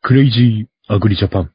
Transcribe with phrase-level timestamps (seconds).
[0.00, 1.50] クレイジーアグリジャパン。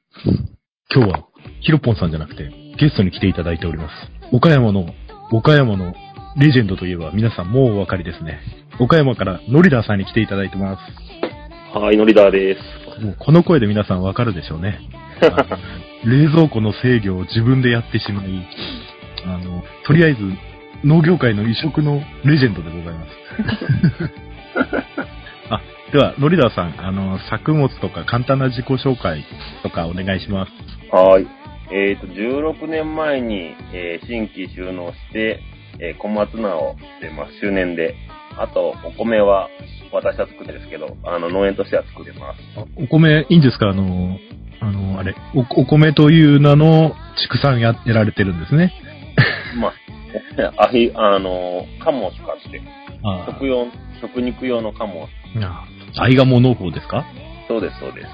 [0.93, 1.23] 今日は、
[1.61, 3.93] ヒロポンさんじゃなくて、ゲストに来ていただいております。
[4.35, 4.85] 岡山の、
[5.31, 5.93] 岡山の
[6.37, 8.41] レジェンドといえば皆さんもうお分かりですね。
[8.81, 11.79] 岡山からノリダーさんに来ていただいてます。
[11.79, 12.57] はい、ノリダーで
[12.99, 13.01] す。
[13.01, 14.77] もうこの声で皆さんわかるでしょうね。
[16.03, 18.45] 冷蔵庫の制御を自分でやってしまい、
[19.25, 20.19] あの、とりあえず
[20.83, 24.13] 農業界の異色のレジェンドでございます。
[25.49, 25.61] あ、
[25.93, 29.23] では、ノリダーさん、あの、作物とか簡単な自己紹介
[29.61, 30.51] とかお願いします。
[30.91, 31.27] はい。
[31.71, 35.39] えっ、と、16年前に、えー新規収納して、
[35.79, 37.33] えー小松菜をしてます。
[37.39, 37.93] 周年で。
[38.39, 39.49] あと、お米は
[39.91, 42.39] 私は作ってるんですけど、あの、農園としては作れます。
[42.57, 43.69] あお米、いいんですか？
[43.69, 44.17] あの、
[44.61, 48.73] あの、あれ、お、お米という名の畜産や、やられてるんですね。
[49.61, 49.73] まあ、
[50.65, 52.61] あひ、あの、鴨を使って、
[53.03, 53.67] あ食用、
[54.01, 55.07] 食肉用の鴨を。
[55.43, 55.65] あ、
[55.97, 57.05] 愛鴨農法ですか？
[57.47, 58.07] そうです、そうです。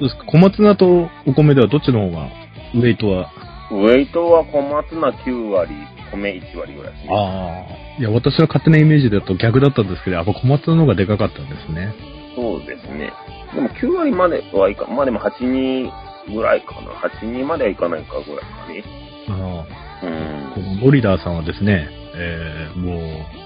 [0.00, 0.24] どうですか？
[0.26, 2.28] 小松菜とお米ではどっちの方が、
[2.74, 3.30] ウェイトは？
[3.70, 5.70] ウェイトは小松菜9割、
[6.12, 7.08] 米1割ぐらいですね。
[7.10, 8.00] ああ。
[8.00, 11.94] いや、私は勝手なイメージだと逆だったんですけど、やっぱ小松菜の方がでかかったんですね。
[12.36, 13.12] そうですね。
[13.54, 16.90] でも9割まではいか、まあでも8、2ぐらいかな。
[16.92, 18.84] 8、2まではいかないかぐらいかね。
[19.28, 19.64] あ
[20.02, 20.06] あ。
[20.06, 20.60] うんこ。
[20.60, 22.96] のノリダーさんはですね、えー、も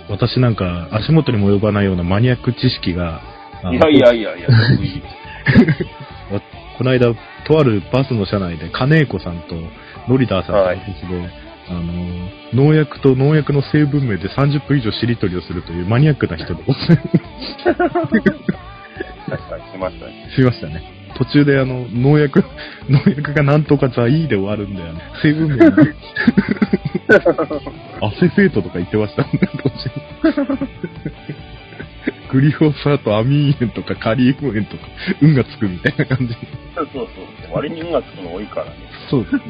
[0.09, 3.23] う、私なんか足元にも及ばないようなマニアック知識が、
[3.73, 5.03] いやいやいやいや、 得意
[6.79, 7.13] この間、
[7.45, 9.57] とあるバスの車内で、金子さんと
[10.09, 11.29] ノリダーさんとはい私で、
[11.71, 11.83] あの、
[12.55, 16.69] 農薬と農薬の成分名で30分以上しりとりをするというマニアックな人です。
[19.29, 20.31] 確かにしましたね。
[20.37, 20.83] しましたね。
[21.17, 22.45] 途中であの、農薬、
[22.89, 25.01] 農薬がなんとかザイーで終わるんだよね。
[25.21, 25.83] 成分名が。
[28.03, 29.31] アセフェートとか言ってましたね、
[29.63, 29.79] 途中。
[32.33, 34.83] グリフォサート、アミー塩とかカリウム塩とか、
[35.23, 36.35] 運がつくみたいな感じ。
[36.75, 37.07] そうそう
[37.47, 37.55] そう。
[37.55, 38.73] 割に運がつくの多いからね。
[39.11, 39.43] そうですね。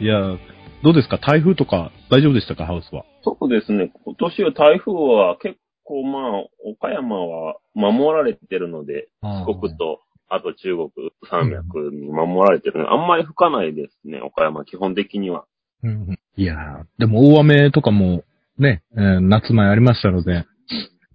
[0.00, 0.36] いや、
[0.82, 1.18] どうですか？
[1.18, 2.66] 台風とか大丈夫でしたか？
[2.66, 3.04] ハウスは。
[3.22, 3.90] そうですね。
[4.04, 10.90] 今年は台風は結構まあ、岡山は守られてるので、四国と、あと中国
[11.28, 15.44] 山脈に守られてるので、あんまり吹かないですね、岡山基本的には。
[15.82, 18.22] うんうんいやーでも大雨とかも
[18.58, 20.44] ね、えー夏前ありましたので、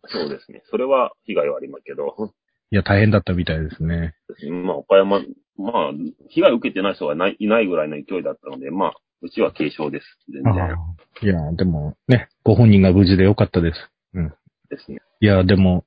[0.07, 0.61] そうですね。
[0.69, 2.33] それは被害はありますけど、
[2.71, 4.16] いや、大変だったみたいですね。
[4.63, 5.21] まあ岡山、
[5.57, 5.91] まあ、
[6.29, 10.05] 被害を受けてない人がないいないぐらいの勢いだったので、まあ、うちは軽症です。
[10.31, 10.53] 全然
[11.21, 13.79] いや、でもね、ご本人が無事でよかったです。
[14.13, 14.29] うん。
[14.69, 14.99] ですね。
[15.21, 15.85] いや、でも、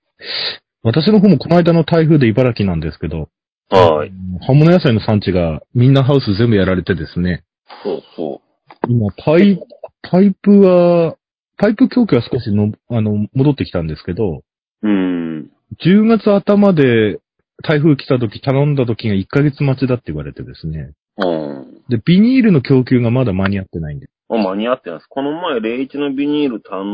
[0.83, 3.29] 私の方もこの間の台風で茨城なんですけど、
[3.71, 4.13] はい。
[4.47, 7.45] 葉物野菜の産地がみんなハウス全部やられてですね、
[7.85, 8.41] そうそ
[8.89, 9.61] 今、パイ、
[10.03, 11.17] パイプは、
[11.59, 14.43] パイプ供給は少しの、あの、戻ってきたんですけど、
[14.83, 14.89] う。
[14.89, 15.51] うん。
[15.85, 17.21] 10月頭で
[17.63, 20.93] 台風来た時頼んだ時が1ヶ月待ちだって言われてですね。
[21.19, 21.83] うん。
[21.89, 24.09] で、ビニールの供給がまだ間に合ってないんで。
[24.29, 25.07] まあ、間に合ってます。
[25.09, 26.85] この前、01のビニール頼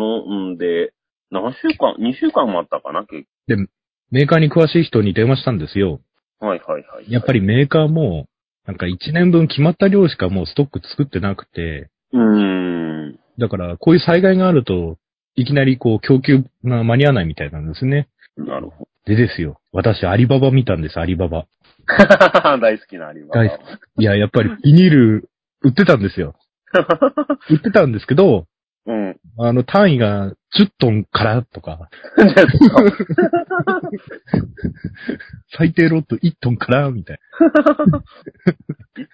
[0.50, 0.92] んで、
[1.30, 3.26] 何週間 ?2 週間待ったかな結
[4.10, 6.00] メーカーに詳しい人に電話したんですよ。
[6.38, 7.10] 構はいはいはい。
[7.10, 8.26] やっぱりメーカーも、
[8.66, 13.18] なんか1年分決まった量しかもうストック作ってなくて、うーん。
[13.38, 14.96] だからこういう災害があると、
[15.36, 18.08] いきなりこう供給が間に合わないみたいなんですね。
[18.36, 19.60] なるほでですよ。
[19.72, 21.42] 私、アリババ見たんです、アリババ。
[21.42, 21.46] ど。
[22.60, 23.44] 大好きなアリババ。
[23.44, 23.58] 大好
[23.98, 25.28] いや、やっぱりビニール
[25.62, 26.34] 売ってたんですよ。
[27.50, 28.46] 売ってたんですけど、
[28.86, 29.16] うん。
[29.38, 31.88] あの単位が10トンからとか、
[35.56, 37.18] 最低ロット1トンからみたい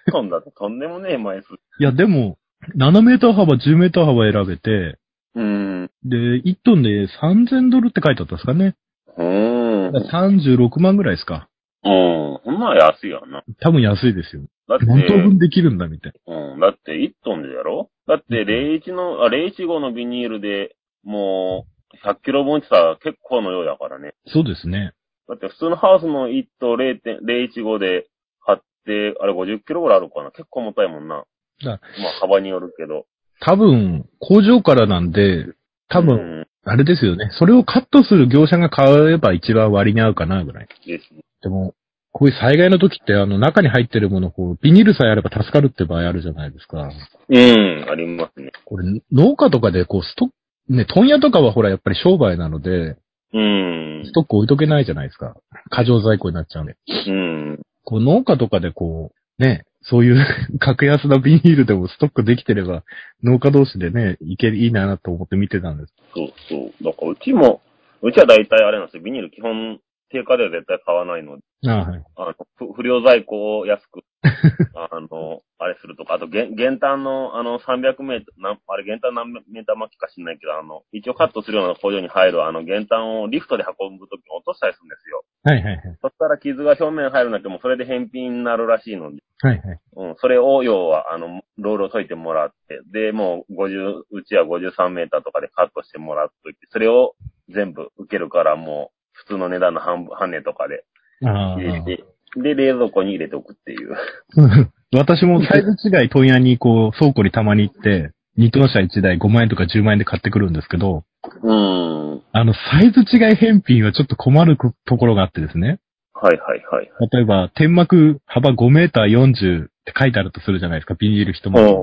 [0.07, 1.53] 1トンだととんでもねえ枚数。
[1.53, 1.57] な。
[1.79, 2.37] いや、でも、
[2.75, 4.97] 7メーター幅、10メーター幅選べて、
[5.35, 5.91] うーん。
[6.03, 8.75] で、1トンで3000ドルって書いてあったんですかね。
[9.17, 9.91] うーん。
[9.93, 11.49] だから36万ぐらいですか。
[11.83, 12.39] うん。
[12.43, 13.43] そんな安いよな。
[13.59, 14.43] 多分安いですよ。
[14.67, 16.59] だって、何等分できるんだみたいうん。
[16.59, 17.89] だって1トンでやろ？
[18.07, 24.13] だって01の、あ、015のビニールで、もう、100キロ分って言ったら結構の量だからね。
[24.25, 24.33] な。
[24.33, 24.93] そうですね。
[25.27, 28.07] だって普通のハウスの1と0.015で
[28.45, 31.23] 買って、あれ50キロぐらいあるかな結構重たいもんな。
[31.65, 33.05] だまあ幅によるけど。
[33.39, 35.47] 多分、工場からなんで、
[35.89, 37.29] 多分、うんあれですよね。
[37.31, 40.67] それをカットする業者が買えば一番割に合うかなぐらい。
[40.85, 41.21] ですね。
[41.41, 41.73] でも、
[42.11, 46.89] こういう災害の時って、あの、中に入ってるもの、こう、ビニールさえあれば助かるって場合あるじゃないですか。
[47.29, 48.51] うん、ありますね。
[48.65, 52.97] これ、農家とかで、こう、ストック、ね、問屋とかはほら、やっぱり商売なので、
[53.33, 54.11] うんス。
[54.11, 55.35] トック置いとけないじゃないですか。
[55.69, 56.75] 過剰在庫になっちゃうんで。
[57.07, 57.59] うん。
[57.85, 60.25] こう、農家とかでこう、ね、そういう
[60.59, 62.83] 格安なビニールでもストックできてれば、
[63.23, 65.93] 農家同士でね、いけ、いいなと思って見てたんです。
[66.13, 66.83] そうそう。
[66.83, 67.61] だからうちも、
[68.01, 69.03] うちは大体あれなんですよ。
[69.03, 69.79] ビニール基本
[70.09, 72.03] 定価では絶対買わないので、あはい。
[72.15, 74.01] あの、不不良在庫を安く、
[74.75, 85.23] あの、あれするとか、あと、減減単の、あの、300メートル、なんあれ、減単何メーター巻きか知んないけど、あの、一応カットするような工場に入る、あの、減単をリフトで運ぶときに落としたりするんですよ。
[85.43, 85.97] はいはいはい。
[86.01, 89.79] そしたら傷が表面入るんだけども、それで返品になるらしいので、はいはい。
[89.95, 97.15] うん、それを、要は、あの、ロールを解いてもらって、で、もう、50、うちは53メーターとかでカットしてもらっといて、それを
[97.49, 100.85] 全部受けるから、もう、普通の値段の半分、半値とかで
[101.23, 102.03] あ入れて、
[102.37, 103.93] で、冷蔵庫に入れておくっていう。
[103.93, 104.69] あ。
[104.97, 111.03] 私もサイズ違い問屋にこう、倉庫にたまに行って、二等車1台5万円とか10万円で買ってくるんですけど、
[111.43, 112.21] うん。
[112.31, 115.79] あの、サイズ違い返品はちょっと困るところがあってですね。
[116.13, 116.89] はいはいはい。
[117.11, 121.73] 例えば、天幕幅5メーター40って書いてあるとするじゃないですか、ビニール一枚。
[121.73, 121.77] う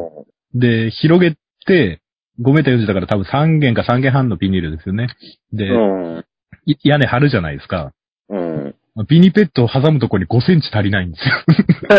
[0.54, 1.36] で、広げ
[1.66, 2.00] て、
[2.40, 5.08] 5メーター40だから多分3弦か3弦半のビニールですよね。
[5.52, 5.68] で、
[6.84, 7.92] 屋根張るじゃないですか。
[8.28, 8.74] うん。
[9.04, 11.34] ビニペットを挟むところに5センチ足りないんですよ。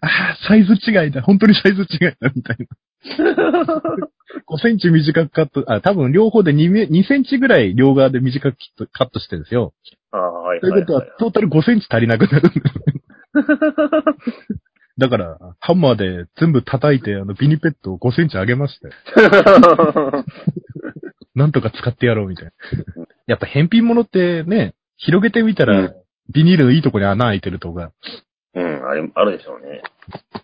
[0.00, 1.22] ああ、サイズ違いだ。
[1.22, 1.88] 本当にサイズ違い
[2.20, 2.66] だ、みたいな。
[4.48, 8.56] 5センチ短くカット、あ、多分両方で2メ、2センチぐらい両側で短く
[8.92, 9.74] カットしてるんですよ。
[10.10, 12.64] ああ、はいということは、はいトータル5センチ足りなくなるんですよ。
[14.98, 18.94] だから、ハンマーで全部叩いて、あの、ビニペットを5センチ上げましたよ。
[19.30, 20.24] は
[21.34, 21.38] い。
[21.38, 22.52] なんとか使ってやろうみたいな。
[23.26, 25.94] やっぱ返品物ってね、広げてみたら、うん
[26.32, 27.92] ビニールのいいとこに穴開いてるとか。
[28.54, 29.82] うん、あれ、あるでしょうね。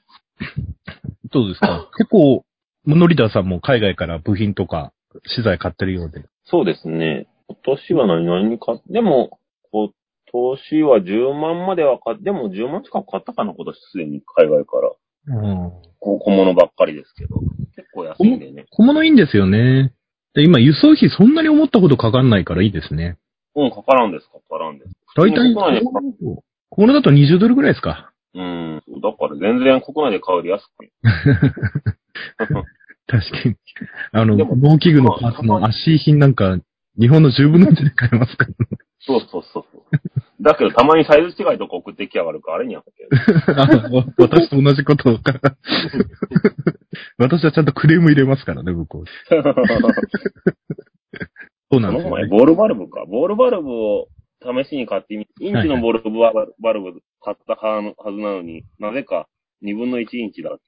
[1.32, 1.88] どうですか？
[1.96, 2.44] 結構、
[2.84, 4.92] ノリダーさんも海外から部品とか
[5.26, 6.24] 資材買ってるようで。
[6.44, 7.28] そうですね。
[7.48, 9.38] 今年は何々に買っでも、
[9.70, 9.90] 今
[10.32, 15.36] 年は10万までは買っでも10万近く買ったかな、今年すでに海外から。
[15.40, 15.70] うん。
[16.00, 17.36] こ小物ばっかりですけど。
[17.76, 18.66] 結構安いんでね。
[18.70, 19.92] 小物いいんですよね。
[20.38, 23.18] で今、輸送費そんなに思ったほどかかんないからいいですね。
[23.56, 24.94] うん、かからんです、かからんです。
[25.16, 25.92] だいたい、普通に国内で買
[26.70, 28.12] 小物だと20ドルぐらいですか。
[28.34, 28.80] うん。
[29.02, 30.92] だから全然国内で買うより安く。
[33.08, 33.56] 確かに。
[34.12, 36.56] あの、農機具のパーツの足品なんか、
[37.00, 38.52] 日本の10分の1で買えますから、
[39.00, 39.82] そうそうそうそう。
[40.40, 43.08] だけどたまにサイズ違いとか送ってきやがるから、あれにやってる。
[43.56, 45.18] あ わ私と同じことを。
[47.18, 49.04] 私はちゃんとクレーム入れますからね、向こう。
[51.70, 52.28] そうなんですよね。
[52.28, 53.04] ボールバルブか。
[53.06, 54.08] ボールバルブを
[54.42, 56.02] 試しに買ってみ、インチのボール
[56.60, 57.88] バルブ買ったはず
[58.18, 59.26] なのに、なぜか
[59.64, 60.62] 2分の1インチだって。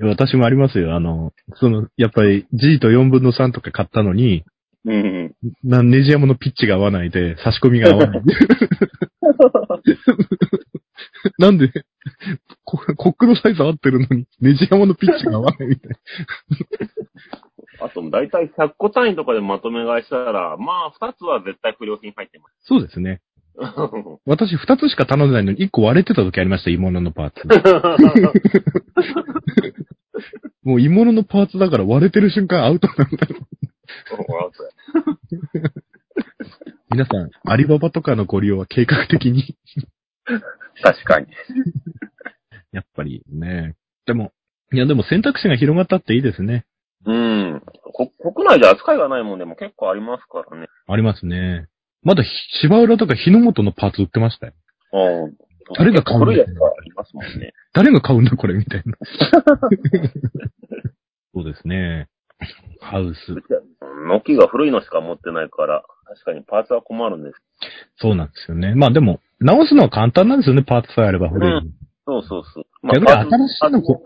[0.00, 0.94] 私もありますよ。
[0.94, 4.44] あの、その、やっぱり G と4分の3とか買ったのに、
[4.86, 5.34] うん。
[5.64, 8.22] なネジ山のピッチが合わないで、差し込みが合わない。
[11.38, 11.70] なんで、
[12.64, 15.96] こコックのサイズ合ってるのに、ネジ山のピッチが合わないみたいな。
[17.86, 23.20] あと、だいたい100個単位とかでまとめ買いしたら、まあ、2つは絶対不良品入ってまそうですね。
[23.56, 23.58] す。
[24.24, 27.42] 私2つしか頼んでないのに1個割れてた時ありました、鋳物のパーツ。
[30.62, 33.36] もう鋳物のパーツだから割れてる瞬間アウトなんだよ。
[36.90, 39.56] 皆さん、アリババとかのご利用は計画的に？
[40.82, 41.26] 確かに。
[42.72, 43.74] やっぱりね。
[44.06, 44.32] でも、
[44.72, 46.66] いやでも選択肢が広がったっていいですね。
[47.04, 47.62] うん。
[47.92, 50.66] こ国内で扱いがないもんでも結構ありますからね。
[50.86, 51.68] ありますね。
[52.02, 52.28] まだひ
[52.60, 54.52] 芝浦とか日の本のパーツ売ってましたよ。
[54.92, 55.36] うん。
[55.76, 57.52] 誰が買うんだ古いやつがありますもんね。
[57.72, 58.96] 誰が買うんだこれみたいな。
[61.34, 62.08] そうですね。
[62.80, 63.32] ハウス。
[63.32, 63.40] ノ
[64.24, 67.36] キが古いのしか持ってないから、確かにパーツは困るんです。
[67.98, 68.74] そうなんですよね。
[68.74, 71.62] まあでも、直すのは簡単なんですよね、パーツさえあれば古いの。
[72.06, 72.64] そうそうそう。
[72.84, 74.00] 逆にパーツ新しいのこ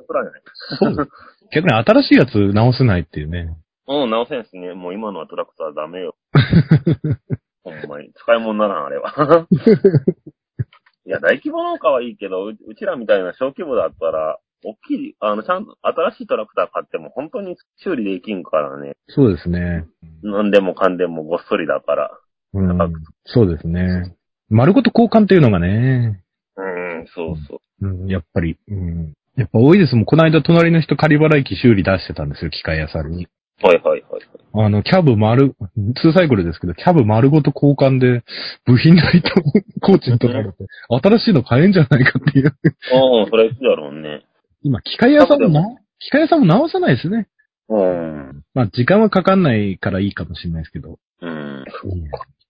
[0.78, 1.08] そう。
[1.52, 3.56] 逆に新しいやつ直せないっていうね。
[3.86, 4.72] うん、直せんすね。
[4.74, 6.14] もう今のはトラクターダメよ。
[7.64, 8.12] ほんまに。
[8.14, 9.46] 使い物ならん、あれは。
[11.06, 18.94] いや、大規模農家はいいけど、ううちらみたいな小規模だったら、大きい、あの、ちゃんと新しいトラクター買っても本当に修理できんからね。
[19.08, 19.86] そうですね。
[20.22, 22.10] なんでもかんでもごっそりだから。
[22.54, 22.78] うん。
[23.24, 24.14] そうですね。
[24.48, 26.22] 丸ごと交換っていうのがね、
[26.56, 27.88] うん、そうそう。
[27.88, 29.12] うん、やっぱり、うん。
[29.36, 30.04] やっぱ多いですもん。
[30.04, 33.28] この間隣の人仮払い機修理出してたんですよ、機械屋さんに。
[33.62, 34.20] はいはいはい。
[34.52, 38.24] あの、キャブ丸、2サイクルですけど、キャブ丸ごと交換で、
[38.64, 39.42] 部品代と
[39.80, 42.46] コーチに取られて、新しいの買えんじゃないかっていう。
[42.48, 44.22] ああ、それいつだろうね。
[44.62, 45.62] 今、機械屋さんもな、
[45.98, 47.28] 機械屋さんも直さないですね。
[47.68, 48.42] うん。
[48.54, 50.98] まあ、時間はかかんないからいいかもしれないですけど。
[51.22, 51.64] うん。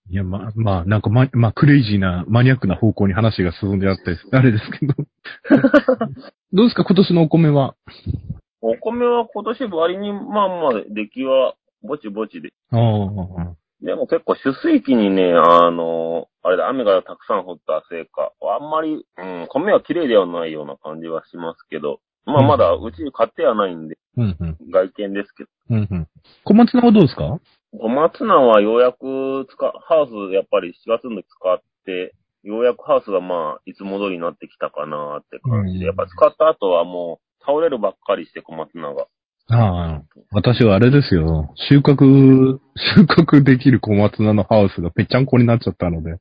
[0.08, 4.94] いや、まあ、まあ、なんかま、まあ、クレイジーな、マニアックな方向に話が進んであって、あれですけど。
[6.52, 7.76] どうですか、今年のお米は？
[8.60, 12.52] お米は今年割に、まあまあ、出来はぼちぼちで。
[12.72, 13.54] ああ。
[13.82, 24.56] でも結構、取水期にね、あの、あれだ、雨がたくさん降ったせいか、あんまり、うん、米は綺麗ではないような感じはしますけど、まあまだうちに買ってはないんで、うんうん。
[24.70, 25.50] 外見ですけど。
[25.70, 26.08] うんうん。
[26.44, 27.40] 小松菜はどうですか？
[27.72, 39.06] 小松菜はようやく使、ハウスやっぱり4月に使って、ようやくハウスがまあ、いつも通りになってきたかなって感じうんで、やっぱ使った後はもう、倒れるばっかりして小松菜が。
[39.50, 40.02] ああ。
[40.32, 41.52] 私はあれですよ。
[41.68, 42.58] 収穫、
[42.96, 46.16] 収穫できる小松菜のハウスがぺっちゃんこになっちゃったので、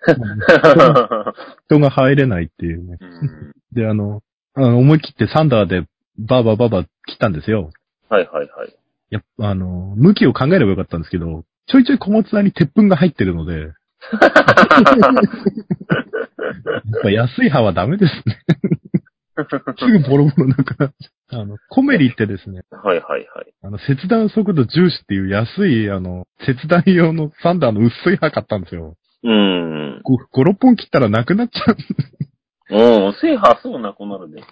[1.68, 2.96] 人が入れないっていうね。
[3.00, 4.22] うんで、あの、
[4.54, 5.84] あの思い切ってサンダーで
[6.18, 7.70] バーバーバーバー切ったんですよ。
[8.08, 8.74] はいはいはい。
[9.10, 13.72] やっぱ、あの、向きを考えればよかったんですけど、ちょいちょい小松菜に鉄粉が入ってるので、 やっ
[17.02, 18.38] ぱ安い葉はダメですね。
[19.78, 21.19] すぐボロボロなくなっちゃう。
[21.32, 23.52] あの、コメリってですね、はいはいはい。
[23.62, 28.96] あの、切断速度重視っていう安い、あの、切断用のサンダーの薄い葉買ったんですよ。
[29.22, 30.02] うん。
[30.04, 31.76] 5、6本切ったらなくなっちゃう。
[32.72, 34.42] うん、制覇すぐなくなるで。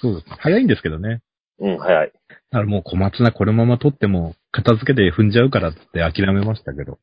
[0.00, 0.26] そうです。
[0.38, 1.22] 早いんですけどね。
[1.58, 2.12] うん、早い。
[2.28, 6.98] だからもう小松菜このまま取っても、片付けて踏んじゃうからって諦めましたけど。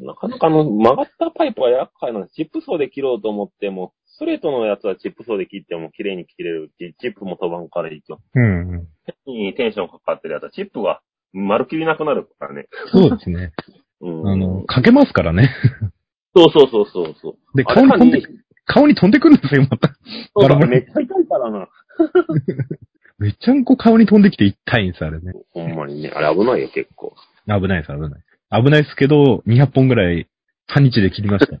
[0.00, 2.28] なかなかあの、曲がったパイプは厄介なの。
[2.28, 8.20] チップ層で切ろうと思っても、ストレートのやつはチップ層で切っても綺麗に切れるし、チップも飛ばんからいいと。
[8.34, 8.88] うん、うん。
[9.26, 11.00] にテンションかかってるやつは、チップが
[11.32, 12.68] 丸切りなくなるからね。
[12.92, 13.52] そうですね。
[14.00, 14.28] うん。
[14.28, 15.50] あの、かけますからね。
[16.36, 17.56] そうそうそうそうそう。
[17.56, 18.28] で、顔に飛んでか、
[18.66, 19.94] 顔に飛んでくるんですよ、また。
[20.34, 21.68] バラめっちゃ痛いからな。
[23.18, 25.32] めっちゃんこ顔に飛んできて痛いんです、あれね。
[25.52, 26.10] ほんまにね。
[26.10, 27.14] あれ危ないよ、結構。
[27.46, 28.62] 危ないです、危ない。
[28.62, 30.28] 危ないですけど、200本ぐらい、
[30.66, 31.60] 半日で切りました。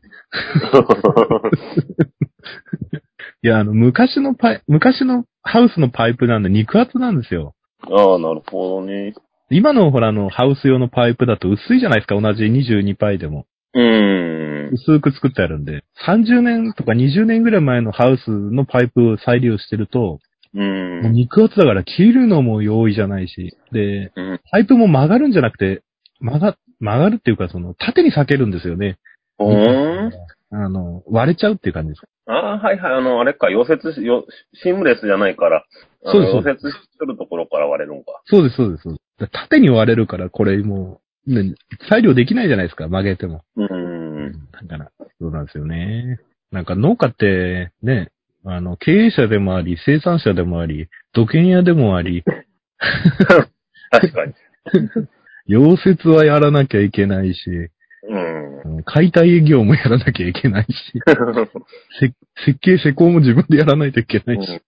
[3.44, 7.54] いや、あの、昔のパイ、昔のハウスのパイプなんで肉厚なんですよ。
[7.82, 9.12] ああ、なるほどね。
[9.50, 13.44] 今のほら、あの、ハウス用のパイプだと薄いじゃないですか、同じ22パイでも。
[13.74, 14.72] うーん。
[14.72, 15.84] 薄く作ってあるんで。
[16.06, 20.20] 30年とか20年ぐらい前のハウスのパイプを再利用してると、
[20.54, 20.58] う。
[20.58, 24.40] もうん肉厚だから切るのも容易じゃないし、で、うん。
[24.50, 25.82] パイプも曲がるんじゃなくて、
[26.22, 28.96] 曲が、曲がるっていうか、その、縦に裂けるんですよね。
[29.36, 30.12] ほーん。
[30.54, 32.02] あの、割れちゃうっていう感じです。
[32.26, 32.92] ああ、はいはい。
[32.94, 35.64] あの、あれか、溶接し、よシームレスじゃないから、
[36.04, 38.22] そうです溶接するところから割れるんか。
[38.26, 39.28] そうです、そうです。
[39.32, 41.54] 縦に割れるから、これもう、ね、
[41.88, 43.42] 裁量できないじゃないですか、曲げても。
[43.56, 44.32] うーん。
[44.68, 46.20] だから、そうなんですよね。
[46.52, 48.10] なんか農家って、ね、
[48.44, 52.22] あの、経営者でもあり、生産者でもあり、土建屋でもあり、
[53.90, 54.34] 確かに。
[55.48, 57.70] 溶接はやらなきゃいけないし、
[58.08, 58.58] うん。
[58.78, 60.92] うん解体営業もやらなきゃいけないし、
[62.00, 62.12] せ
[62.44, 64.60] 設計施工も自分でやらないといけないし、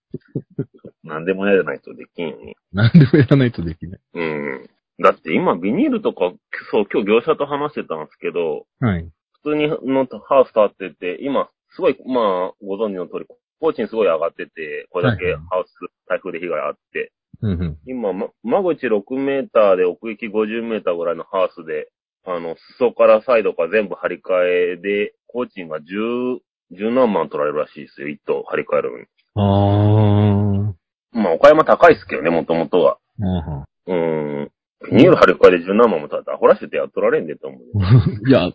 [1.05, 2.57] 何でもやらないとできんよね。
[2.73, 4.01] 何でもやらないとできない。
[4.15, 4.71] うん。
[5.03, 6.33] だって今ビニールとか、
[6.71, 9.09] そう、今日業者と話してたんですけど、はい。
[9.43, 13.27] 普通にのハウス建ってて、今、すごい、まあ、ご存知の通り、
[13.61, 15.73] 工賃すごい上がってて、これだけハウス、
[16.09, 17.13] 台風で被害あって、
[17.43, 17.79] うんうん。
[17.87, 21.89] 今、ま、間口6メーターで奥行き50メーターぐらいのハウスで、
[22.27, 26.41] あの、裾からサイドから全部張り替えで、工賃が10、
[26.73, 29.05] 十何万取られるらしいですよ、一棟張り替えるのに。
[29.37, 30.75] あ
[31.13, 32.99] まあ、岡山高いですけどね、もともとは。
[33.21, 33.27] ー。
[33.27, 34.51] あうーん。
[34.91, 37.61] ビニール張り替えで十何万も取られたら、アホらしててやっとられんでと思う
[38.29, 38.51] いや、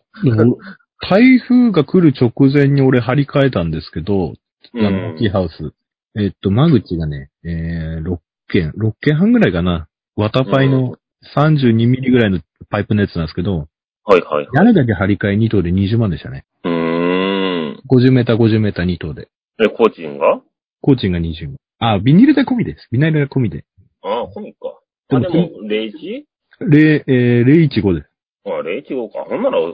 [1.10, 4.34] 台風が来る直前に俺張り替えたんですけど、
[4.76, 5.74] あの、大きいハウス。
[6.16, 9.88] えっと、間口がね、えー、6軒、6軒半ぐらいかな。
[10.18, 10.98] 綿パイの
[11.36, 13.68] 32ミリぐらいのパイプのやつなんですけど、
[14.04, 14.48] はいはい。
[14.54, 16.46] 屋根だけ張り替え2棟で20万でしたね。
[16.64, 17.82] うーん。
[17.90, 19.30] 50メーター50メーター2棟で。
[19.64, 20.42] え、工賃が？
[20.82, 21.58] 工賃が20万。
[21.80, 22.88] あ、ビニール代込みです。
[22.92, 23.66] ビニール代込みで。
[24.04, 24.80] ああ、コミか。
[25.10, 26.24] あ、でも、01?
[26.62, 28.10] 0、えー、015です。
[28.46, 29.26] あ、015か。
[29.30, 29.68] ほんなら、や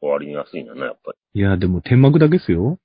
[0.00, 2.78] 割に安いんだな、やっぱいや、でも天幕だけですよ。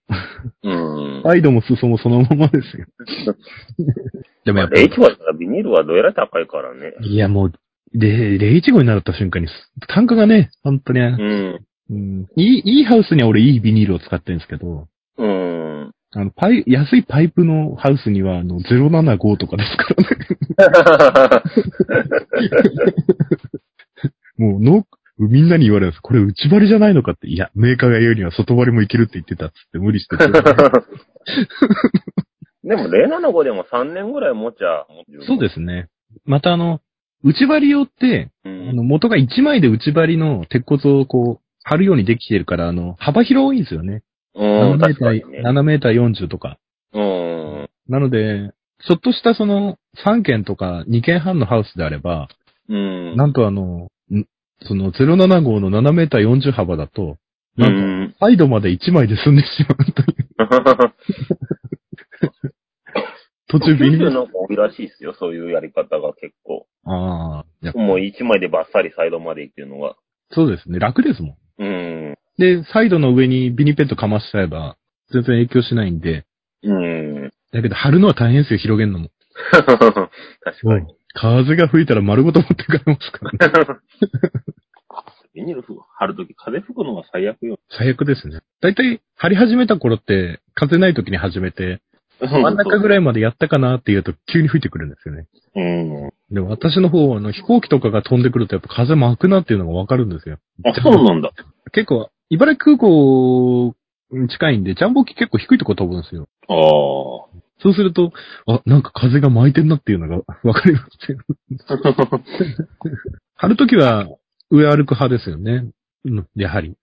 [0.64, 0.70] り。
[0.70, 1.24] うん。
[1.24, 2.86] サイドも裾もそのままですよ。
[4.44, 6.94] でもやっぱり、015はビニールはどうやら高いからね。
[7.02, 7.54] いやもう、
[7.94, 9.48] で、015になった瞬間に、
[9.88, 11.60] 単価がね、本当に、うん。
[11.92, 15.92] うん、いい、いいハウスには俺いいビニールを使ってるんですけど、うん。
[16.12, 21.44] あの、パイ、安いパイプのハウスには、あの、075とかですからね。
[24.38, 24.86] もう、の、
[25.18, 26.02] みんなに言われるんです。
[26.02, 27.28] これ内張りじゃないのかって。
[27.28, 30.26] いや、メーカーが言うには外張りもいけるって言ってたっつって無理してて。
[32.64, 34.86] でも、075でも3年ぐらい持ちゃ、
[35.28, 35.90] そうですね。
[36.26, 36.82] またあの、
[37.24, 38.50] 内張り用って、す。
[38.50, 38.76] うあん。
[38.76, 44.04] の、元が1枚で内張りの鉄骨をこう、貼るようにできてるから、あの、幅広いんですよね。
[44.36, 45.42] うん、7メーター、ね。
[45.44, 46.58] 7メーター40とか。
[46.94, 47.70] うん。
[47.88, 48.54] なので、
[48.88, 52.30] ちょっとしたその3軒とか2軒半のハウスであれば、
[52.70, 53.16] うん。
[53.18, 54.26] なんとあの、ん
[54.62, 57.18] その07号の7メーター40幅だと、
[57.58, 58.16] うなんと、ん。
[58.20, 60.30] サイドまで1枚で済んでしまうという。
[63.50, 66.68] 途中ビニ九州なんか多いらしいですよ、そういうやり方が結構。
[66.86, 69.96] ああ、もう一枚でバッサリサイドまで行っていうのが。
[70.32, 70.78] そうですね。
[70.80, 71.64] 楽ですもん。
[71.64, 72.18] うん。
[72.38, 74.78] で、サイドの上にビニペットかましちゃえば、
[75.12, 76.26] 全然影響しないんで、
[76.64, 77.34] うん。
[77.52, 79.10] だけど貼るのは大変ですよ、広げるのも。
[79.52, 80.96] 確かに。
[81.14, 83.80] 風が吹いたら丸ごと持ってかれますからね。
[85.34, 85.64] ビニール
[85.96, 87.60] 貼るとき風吹くのが最悪よ。
[87.70, 88.42] 最悪ですね。
[88.62, 91.82] だいたい貼り始めた頃って、風ない時に始めて、
[92.20, 95.28] 真ん中ぐらいまでやったかなっていうと急に吹いてくるんですよね。
[95.56, 96.12] うん。
[96.34, 100.38] でも私の方はあの飛行機とかが飛んでくるとやっぱ風巻くなっていうのがわかるんですよ。
[100.66, 101.32] あ、そうなんだ。
[101.72, 103.76] 結構、茨城空港
[104.12, 106.28] に近いんで、ジャンボ機結構低いとこ飛ぶんですよ。
[106.48, 107.40] ああ。
[107.62, 108.12] そうすると、
[108.48, 111.20] あ、なんか風が巻いてんなっていうのがわかりますよ。
[113.36, 114.08] 貼るときは
[114.50, 115.66] 上歩く派ですよね。
[116.06, 116.76] うん、やはり。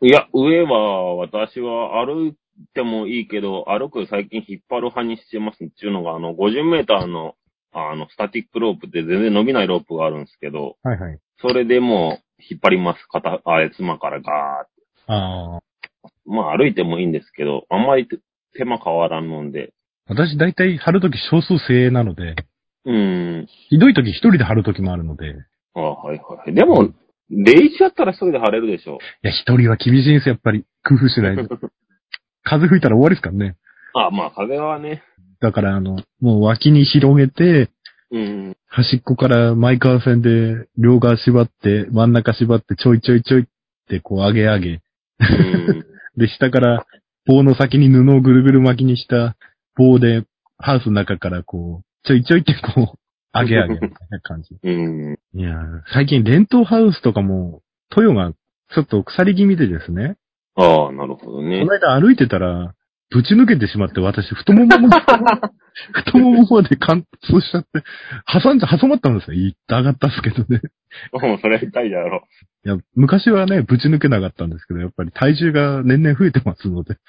[0.00, 2.34] いや、上は、私は歩い
[2.74, 7.34] てもいいけど、歩く最近引っ張る派にしてますっていうのが、あの、50メーターの、
[7.72, 11.18] あの、スタティックロープって全然伸びないロープがあるんですけど、はいはい。
[11.40, 13.06] それでもう引っ張ります。
[13.08, 14.72] 肩、あれ、妻からガーって。
[15.06, 15.60] ああ。
[16.24, 18.18] まあ歩いてもいいんですけど、あんまり手
[18.54, 19.72] 手間変わらんのんで、
[20.08, 22.34] 私大体貼るとき少数精鋭なので、
[22.84, 23.46] うーん。
[23.68, 25.30] ひどいとき一人で貼るときもあるので、い
[25.74, 26.54] あはいはい。
[26.54, 26.90] でも、
[27.30, 28.98] レイチやったら一人で貼れるでしょ。
[29.22, 30.64] や、一人は厳しいんですよ、やっぱり。
[30.86, 31.42] 工夫しないと。
[32.48, 33.56] 風吹いたら終わりですからね。
[33.94, 35.02] あまあ風はね。
[35.40, 37.70] だから、あの、もう脇に広げて、
[38.10, 38.56] うん。
[38.68, 43.46] 端っこから前川線で両側縛って、真ん中縛って、ちょいちょいちょいっ
[43.88, 44.68] てこう上げ上げ。
[44.70, 45.86] うん。
[46.16, 46.86] で、下から
[47.26, 49.36] 棒の先に布をぐるぐる巻きにした
[49.76, 50.24] 棒で、
[50.58, 54.56] ハウスの中からこう、ちょいちょいってこう、上げ上げみたいな感じ。
[54.64, 55.18] うん。
[55.34, 57.62] いやー最近連投ハウスとかも、
[57.94, 58.32] 豊が
[58.74, 60.16] ちょっと腐り気味でですね、
[60.58, 61.72] ああ、なるほどこねの。
[61.72, 62.74] 間歩いてたら、
[63.10, 64.90] ぶち抜けてしまって、私、太ももも、
[65.94, 67.82] 太ももまで貫通しちゃって、
[68.30, 69.36] 挟んじゃ、挟まったんですよ。
[69.36, 70.60] 言って上がったんですけどね。
[71.12, 72.24] もうそれ痛いだろ。
[72.66, 76.96] いや、昔はね、ぶち抜けなかったんですけど、やっぱり体重が年々増えてますので。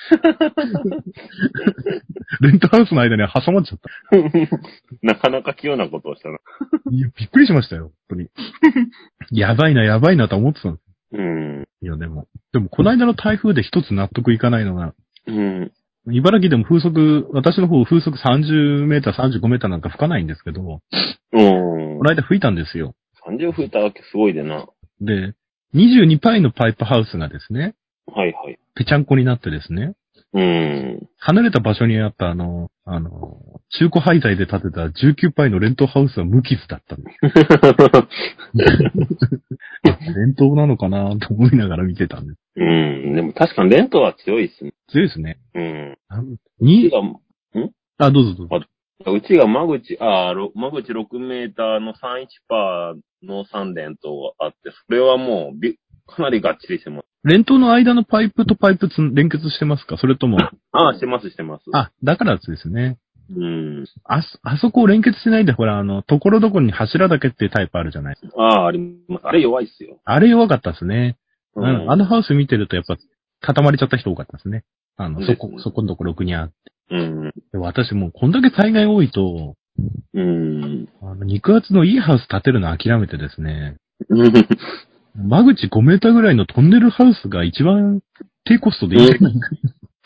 [2.41, 3.89] レントハウスの間に挟まっちゃった。
[5.01, 6.37] なかなか器用なことをしたな。
[6.91, 8.29] いや、びっくりしましたよ、本当に。
[9.31, 10.88] やばいな、やばいなと思ってたんです。
[11.11, 11.67] うん。
[11.81, 12.27] いや、でも。
[12.53, 14.93] でも、この間の台風で一つ納得いかないのが、
[15.27, 15.71] うん。
[16.11, 20.81] 茨城でも風速、私の方風速30メーター、35メーターなんか吹かないんですけど、こ
[21.33, 21.99] うん。
[21.99, 22.95] の間吹いたんですよ。
[23.27, 24.67] 30吹いたわけすごいでな。
[25.01, 25.33] で、
[25.75, 27.75] 22パイのパイプハウスがですね、
[28.07, 28.57] はいはい。
[28.75, 29.93] ぺちゃんこになってですね、
[30.33, 31.09] うん。
[31.17, 33.09] 離れた場所にあったあの、あの、
[33.77, 37.17] 中古廃材で建てた19パイのレントハウスは無傷だったんです。
[40.15, 42.39] レントなのかなと思いながら見てたんです。
[42.57, 43.15] うん。
[43.15, 44.73] でも確かにレントは強いっすね。
[44.91, 45.39] 強いですね。
[45.55, 45.97] うん。
[46.09, 46.99] あうちに、が、
[47.97, 48.65] あ、どうぞどうぞ。
[49.07, 57.08] うちが間口、あろ間口6メーターの31パーの3連とあって、それはもうび、かなりがっちりしてます。
[57.23, 59.97] レントの間のパイプとパイプつ連結してますか？
[59.97, 60.37] それとも、
[60.71, 61.63] ああ、してますしてます。
[61.73, 62.97] あ、だからですね。
[63.35, 63.85] うん。
[64.05, 68.17] あそ、あそこを連結しないで、ほら、あの、ところどころに柱だけっていうタイプあるじゃない。
[68.37, 69.21] ああ、あります。
[69.23, 69.99] あれ弱いっすよ。
[70.03, 71.17] あれ弱かったですね。
[71.55, 72.97] ううん、あのハウス見てるとやっぱ、
[73.41, 74.63] 固まりちゃった人多かったですね。
[74.97, 76.53] あの、そこそこのところくにあって。
[76.91, 77.33] うん。
[77.51, 79.55] で私もうこんだけ災害多いと、
[80.13, 80.89] うん。
[81.01, 83.77] あの、肉厚のいいハウス建てるの諦めてですね、
[84.09, 84.33] うん。
[85.27, 88.01] 間口5メーターぐらいのトンネルハウスが一番
[88.45, 89.09] 低コストでいい。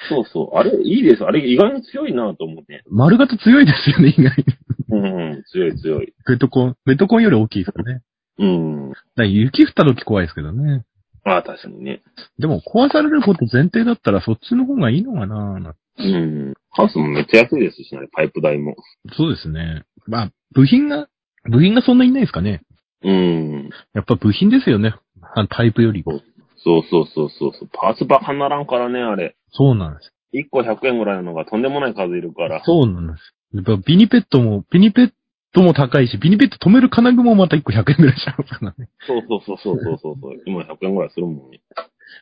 [0.10, 0.58] そうそう。
[0.58, 1.24] あれ、いいです。
[1.24, 2.84] あれ、意外に強いなと思って。
[2.90, 4.46] 丸型強いですよね、意外に。
[4.90, 5.44] うん。
[5.44, 6.14] 強い強い。
[6.28, 8.02] ベトコン、ベトコンより大きいですよね。
[8.40, 8.94] うん。
[9.16, 10.84] だ雪降った時怖いですけどね。
[11.26, 12.02] ああ、確かにね。
[12.38, 16.54] でも壊されること前提だったらそっちの方がいいのかななうん。
[16.72, 18.76] ハウスもめっちゃ安いですしね、パイプ代も。
[19.16, 19.84] そうですね。
[20.08, 21.08] まあ、部品が、
[21.50, 22.62] 部品がそんなにないですかね。
[23.04, 23.70] うん。
[23.94, 24.96] やっぱ部品ですよね。
[25.36, 26.22] あのパイプよりも。
[26.58, 27.70] そうそうそうそうそう。
[27.74, 29.36] パーツバカにならんからね、あれ。
[29.52, 30.14] そうなんです。
[30.34, 32.62] 1個100円ぐらいののがとんでもない数いるから。
[32.64, 33.36] そうなんです。
[33.54, 35.12] やっぱビニペットも、ビニペッ
[35.54, 38.90] トも高いし、ビニペット止める金具もまた1個100円ぐらいしちゃいますからね。
[39.06, 40.42] そうそうそうそうそうそうそう。
[40.46, 41.62] 今100円ぐらいするもんね。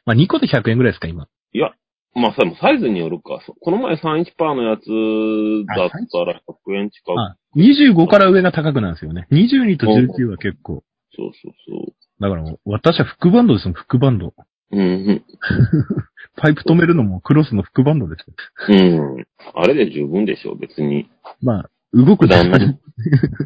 [0.05, 1.27] まあ2個で100円ぐらいですか、今。
[1.53, 1.71] いや、
[2.13, 3.41] まあそれもサイズによるか。
[3.45, 4.83] そこの前31パーのやつ
[5.67, 7.19] だったら100円近く。
[7.19, 9.27] あ、25から上が高くなんですよね。
[9.31, 10.83] 22と19は結構。
[11.15, 14.27] そうそうそだからもう、私は副バンドですもん、副バンド。
[14.27, 14.33] う。
[14.71, 15.23] うん。
[16.37, 18.35] パイプ止めるのもクロスの副バンドですよ。
[18.69, 19.25] うん。
[19.55, 21.09] あれで十分でしょう、別に。
[21.41, 22.79] まあ、動く普段何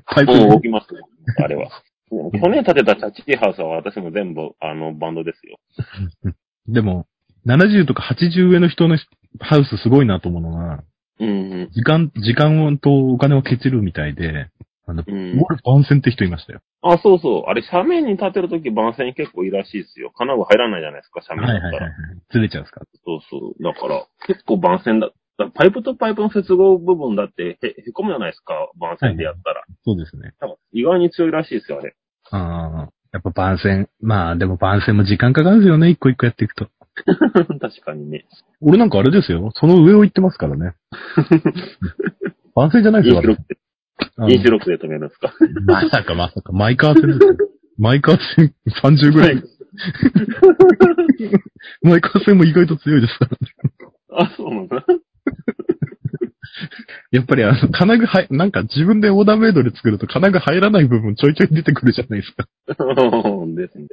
[0.06, 1.08] パイプ動きますよ、
[1.38, 1.70] あれは。
[2.10, 5.58] 骨立てたチャッチーハウスは私も全部、あの、バンドですよ。
[6.68, 7.08] でも、
[7.48, 8.98] 70とか80上の人の
[9.40, 10.84] ハウスすごいなと思うのが、
[11.20, 11.32] うんう
[11.64, 11.70] ん。
[11.72, 14.50] 時間、時間とお金をケチるみたいで、
[14.88, 16.62] あの、うん番宣って人いましたよ。
[16.82, 17.44] あ、そうそう。
[17.50, 20.12] あれ、斜面に立てるとき番線結構いいらしいですよ。
[20.16, 21.86] 金具入らないじゃないですか、斜はい面だったら。
[21.86, 22.20] はいはいはい。
[22.32, 22.82] ずれちゃうんですか？
[23.04, 23.64] そうそう。
[23.64, 25.10] だから、結構番線だ。
[25.38, 29.64] だパイプとパイプの接合部分だってへ、へこむじゃないですか、番線でやったら。
[29.84, 30.34] そうですね。
[30.72, 31.96] 意外に強いらしいですよ、あれ。
[32.32, 33.90] ああ、やっぱ番宣。
[34.00, 36.70] まあでも番宣も時間かかるんですよね、一個一個やっていくと。
[37.60, 38.26] 確かにね。
[38.62, 39.52] 俺なんかあれですよ。
[39.56, 40.72] その上を行ってますからね。
[42.56, 43.22] 番宣じゃないですよ、
[43.98, 45.34] 私インシュロックで、止めるんですか。
[45.66, 47.38] まさかまさか、マイカー戦ですよ。
[47.78, 48.54] マイカー戦
[48.84, 49.44] 30ぐらい。
[51.82, 53.38] マイカー戦も意外と強いですから。
[54.18, 54.86] あ、そうなんだ。
[57.12, 62.48] やっぱりあの、金具はい、なんか自分でオーダーメイドで作ると金具入らない部分ちょいちょい出てくるじゃないですか。
[63.56, 63.88] ですね。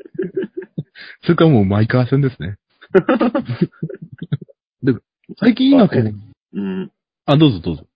[1.22, 2.56] それからもうマイカー戦ですね。
[4.82, 4.94] で
[5.38, 6.14] 最近いいなと思う。
[6.54, 6.92] うん。
[7.26, 7.86] あ、どうぞどうぞ。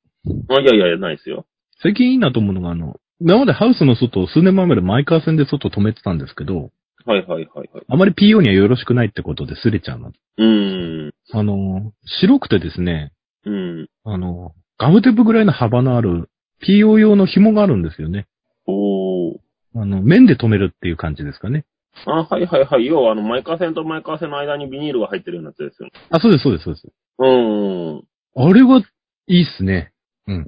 [0.49, 1.47] あ、いやいやいや、ないですよ。
[1.83, 6.71] 最近いいなと思うのが、あの、今までハウスの外を数年前までマイカー線で外止めてたんですけど、
[7.07, 7.85] はいはいはいはい。
[7.89, 10.12] あまり PO にはよろしくないってことで擦れちゃうの。
[10.39, 11.15] うん。
[11.33, 13.12] あの、白くてですね、
[13.45, 13.89] うん。
[14.05, 16.29] あの、ガムテープぐらいの幅のある
[16.67, 18.27] PO 用の紐があるんですよね。
[18.67, 19.39] おー。
[19.77, 21.65] あの、面で止めるっていう感じですかね。
[22.07, 22.87] あ、はいはいはい。
[22.87, 25.93] 要は、あの、マイカー線とマイカー線の間にビニールが入ってるようなやつですよね。
[26.11, 26.89] あ、そうです、そうです、そうです。
[27.19, 28.05] うん。
[28.35, 28.83] あれは
[29.29, 29.93] いいっすね。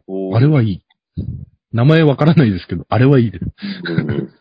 [0.08, 0.82] おーあれはいい。
[1.72, 3.44] 名前わからないですけど、あれはいいです。
[3.84, 4.32] うん。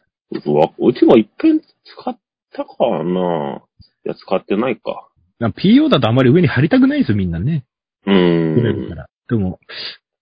[0.45, 2.17] うわうちも一遍使っ
[2.51, 3.61] たかな
[4.05, 5.07] いや、使ってないか。
[5.39, 7.65] な PO だとあまり上に貼りたくないですよ、みんなね。
[8.05, 8.97] う取れるかん。
[8.97, 9.07] ら。
[9.29, 9.59] でも、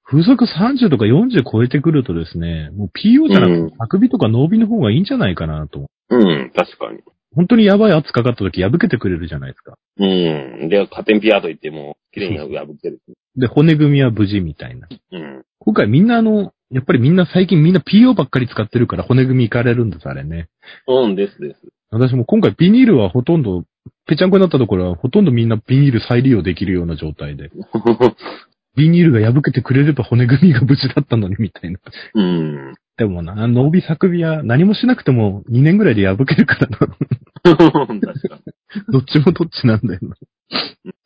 [0.04, 5.88] 風速30とか40超えてくるとですね、もう PO じゃなくて、あくびとか伸びの方がいいんじゃないかなと。
[6.10, 7.00] うん、確かに。
[7.36, 9.78] 本当にやばい圧かかった時破けてくれるじゃないですか。
[9.98, 10.69] うん。
[10.69, 13.00] で、カテンピアと言っても、綺麗に破ける。
[13.36, 14.88] で、骨組みは無事みたいな。
[15.12, 15.43] うん。
[15.60, 20.48] 今回みんなあの、やっぱりみんな最近みんな PO ばっかり使ってるから骨組み行かれるんです、あれね。
[20.88, 21.62] うんですです。
[21.91, 23.65] 私も今回ビニールはほとんど、
[24.08, 27.52] ぺちゃんこになったところはほとんどみんなビニール再利用できるような状態で。
[28.76, 31.80] ビニールが破けてくれれば骨組みが無事だったのにみたいな。
[32.13, 32.74] うん。
[32.97, 36.77] でもな、伸び作びは何もしなくても2年ぐらいで破けるからな。
[37.55, 38.91] 確かに。
[38.91, 40.15] どっちもどっちなんだよな。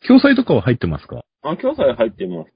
[0.08, 1.24] 共済とかは入ってますか？
[1.42, 2.52] あ、教材入ってます。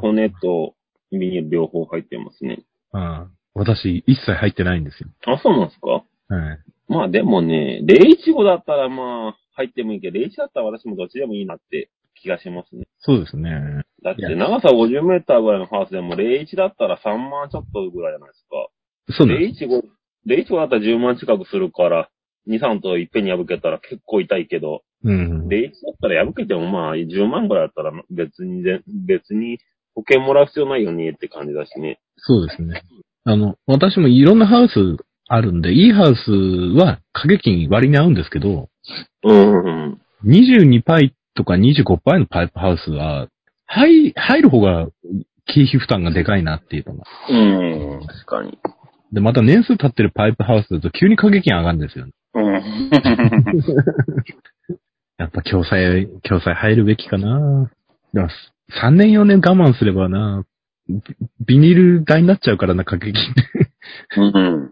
[0.00, 0.74] 骨と
[1.12, 2.62] ビニール両方入ってますね。
[2.92, 5.08] ああ私、一切入ってないんですよ。
[5.26, 5.88] あ、そうなんですか？
[5.90, 6.02] は
[6.54, 6.58] い。
[6.88, 12.86] まあでもね、015だったらまあ、入ってもいいけど、01だったら私もどっちでもいいなって気がしますね。
[12.98, 13.84] そうですね。
[14.02, 18.68] だって長さ50メーターぐらいのハウスでも01だったら3万ちょっとぐらいじゃないですか。
[19.10, 19.64] そうなんです。
[19.64, 19.82] 015、
[20.26, 22.08] 015だったら10万近くするから、
[22.48, 25.46] 2、3といっぺんに破けたら結構痛いけど、うん。
[25.48, 29.58] 01だったら破けてもまあ10万ぐらいだったら別にぜ、別に
[29.94, 32.00] 保険もらう必要ないよねって感じだしね。
[32.16, 32.82] そうですね。
[33.24, 34.72] あの、私もいろんなハウス
[35.28, 38.68] あるんで、いいハウスは掛け金割に合うんですけど、
[39.24, 40.00] うんうん。
[40.26, 43.28] 22パイとか25パイのパイプハウスは、
[43.66, 44.86] 入、入る方が
[45.46, 47.04] 経費負担がでかいなっていうのが。
[47.30, 48.58] うん、確かに。
[49.14, 52.06] で、また年数経ってるパイプハウスだと急に掛け金上がるんですよ。
[52.34, 52.44] うん。
[55.18, 57.70] やっぱ共済、共済入るべきかな。
[58.12, 58.28] でも
[58.82, 60.44] 3年4年我慢すればな、
[60.88, 61.00] ビ
[61.46, 63.32] ビニール代になっちゃうからな、掛け金。
[64.16, 64.70] うん。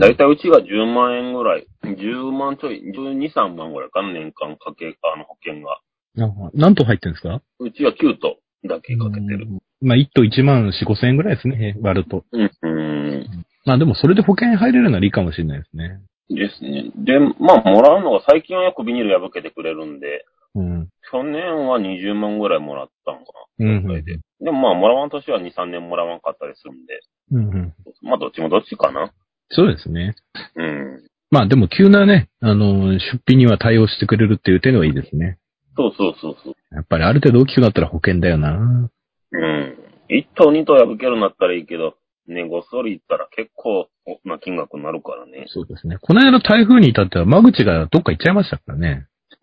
[0.00, 1.66] だいたいうちが10万円ぐらい。
[1.84, 5.78] 10万ちょい、12、3万ぐらいかな、年間かけ、あの保険が。
[6.18, 7.42] あ何と入ってるんですか？
[7.58, 8.38] うちは9と
[8.68, 9.46] だけかけてる。
[9.80, 12.24] まあ、1と1万4、5千円ぐらいですね、割ると。
[12.32, 12.50] うん。
[12.62, 13.44] うん。
[13.64, 16.00] まあでもそれで保険入れるならいいかもしれないですね。
[16.28, 16.90] ですね。
[16.96, 20.88] で、まあ、もらうのが最近はよくビニール破けてくれるんで、うん。
[21.10, 23.22] 去年は20万ぐらいもらったんか
[23.58, 23.78] うな。
[23.78, 24.18] ん今回で。
[24.40, 27.74] でもまあ、もらわん年は2、3年もらわんかったりするんで、うんうん。
[28.02, 29.12] まあ、どっちもどっちかな。
[29.50, 30.14] そうですね。
[30.56, 31.02] うん。
[31.30, 35.38] まあでも急なね、あの、出費には対応してくれるっていう点はいいですね。
[35.76, 36.54] そうそうそうそう。
[36.74, 38.90] やっぱりある程度大きくなったら保険だよな。
[39.32, 39.78] うん。
[40.10, 41.94] 1頭2頭破けるんだったらいいけど、
[42.28, 43.88] ね、ごっそりいったら結構
[44.24, 45.46] な金額になるからね。
[45.48, 45.96] そうですね。
[46.00, 49.06] この間の台風に至っては間口がどっか行っちゃいましたからね。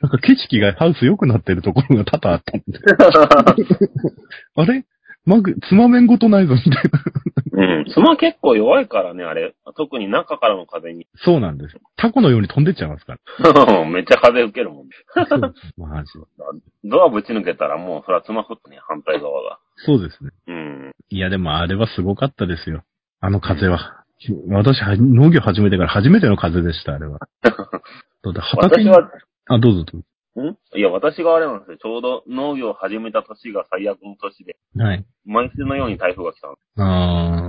[0.00, 2.78] なんか景色がハウス良くなってるところが多々あったんで。
[4.54, 4.84] あれ？
[5.26, 7.00] 間口、つまめんごとないぞみたいな。
[7.56, 7.84] うん。
[7.92, 9.54] 妻結構弱いからね、あれ。
[9.76, 11.06] 特に中からの風に。
[11.24, 11.80] そうなんですよ。
[11.96, 13.84] タコのように飛んでっちゃいますから。
[13.88, 14.88] めっちゃ風受けるもん。
[15.28, 16.24] そうですマジで
[16.84, 19.58] ドアぶち抜けたらもう、そら妻ふっとね、反対側が。
[19.76, 20.30] そうですね。
[20.48, 20.94] うん。
[21.08, 22.82] いや、でもあれはすごかったですよ。
[23.20, 24.04] あの風は。
[24.48, 27.18] 私は、農業始めてから初めての風でした、あれは。
[28.22, 29.10] 畑に、私は、
[29.48, 29.98] あ、どうぞど
[30.36, 30.56] うん？
[30.74, 31.78] いや、私があれなんですよ。
[31.78, 34.84] ちょうど農業を始めた年が最悪の年で、ぞ。
[34.84, 35.04] はい。
[35.24, 36.56] 毎週のように台風が来たの。
[36.78, 37.45] あ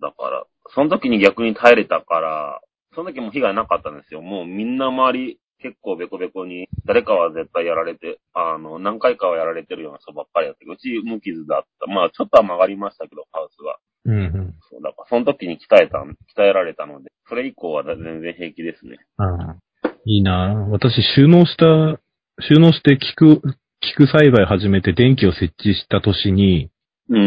[0.00, 2.60] だから、その時に逆に耐えれたから、
[2.94, 4.22] その時も被害なかったんですよ。
[4.22, 11.86] もうみんな周り結構ベコベコに、誰かは絶対やられて、あの、何回かはやられてるような人ばっかりだったけど、うち無傷だった。
[11.86, 13.78] まあ、ちょっとは曲がりましたけど、ハウスが。
[14.06, 14.54] ーうんうん。
[14.70, 18.98] そう、だから、その時に鍛えた、鍛えられたので、それ以降は全然平気ですね。
[19.16, 19.56] ああ。
[20.04, 22.00] いいなぁ私、収納した、
[22.40, 23.42] 収納して菊、
[23.80, 26.70] 菊栽培始めて電気を設置した年に、
[27.08, 27.18] うー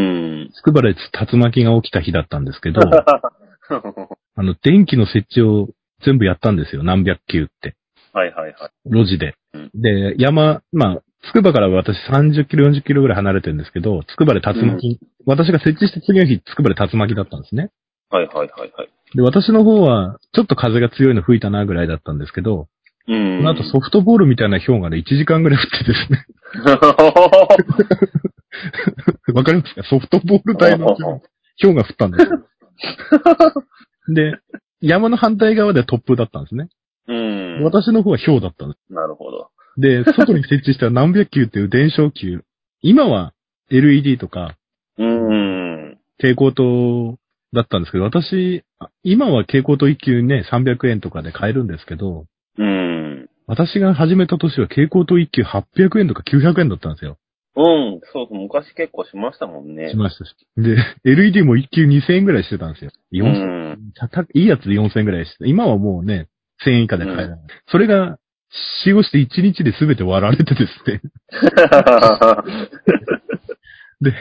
[0.52, 0.54] ん。
[0.54, 2.82] つくばで竜巻が起きた日だったんですけど、
[4.36, 5.70] あの、電気の設置を
[6.04, 6.84] 全部やったんですよ。
[6.84, 7.76] 何百球って。
[8.14, 8.90] はいはいはい。
[8.90, 9.72] 路地でうん。
[9.74, 17.70] で、山、まあ、つくばから私30キロ、40キロぐらい離れてるんですけど、つくばで竜巻、私が設置した次の日、つくばで竜巻だったんですね。
[18.10, 18.90] はいはいはいはい。
[19.16, 22.68] で、私の方は、ちょっと風が強いの吹いたなぐらいだったんですけど、
[23.08, 23.38] うーん。
[23.40, 26.26] この後ソフトボールみたいな氷がね、1時間ぐらい降ってですね。
[29.34, 30.96] わかりますかソフトボール台の
[31.62, 32.48] 氷が降ったんですよ。
[34.14, 34.38] で、
[34.82, 36.70] 山の反対側で突風だったんですね。
[37.08, 37.64] うーん。
[37.64, 38.94] 私の方は氷だったんです。
[38.94, 39.50] なるほど。
[39.78, 42.44] で、外に設置した何百球っていう電小球。
[42.82, 43.34] 今は
[43.70, 44.58] LED とか
[44.98, 45.98] うーん。
[46.18, 47.18] 蛍光灯
[47.54, 52.26] だったんですけど、私、あ今は蛍光灯1球ね、300円とかで買えるんですけど、
[52.58, 53.01] うーん。
[53.52, 57.18] 私が始めた年は蛍光灯1球800円とか900円だったんですよ。
[57.58, 58.00] うん。
[58.14, 59.98] そうそう、昔結構しましたもんねし。
[59.98, 60.34] ましたし。
[60.56, 62.92] で、LED も1球2000円ぐらいしてたんですよ。
[63.12, 63.92] う4000ん。
[63.94, 65.46] たたいいやつで4000円ぐらいしてた。
[65.48, 66.30] 今はもうね、
[66.66, 67.40] 1000円以下で買えない。
[67.68, 68.20] それが、
[68.84, 71.02] 使用して1日で全て割られてですね。
[74.00, 74.14] で、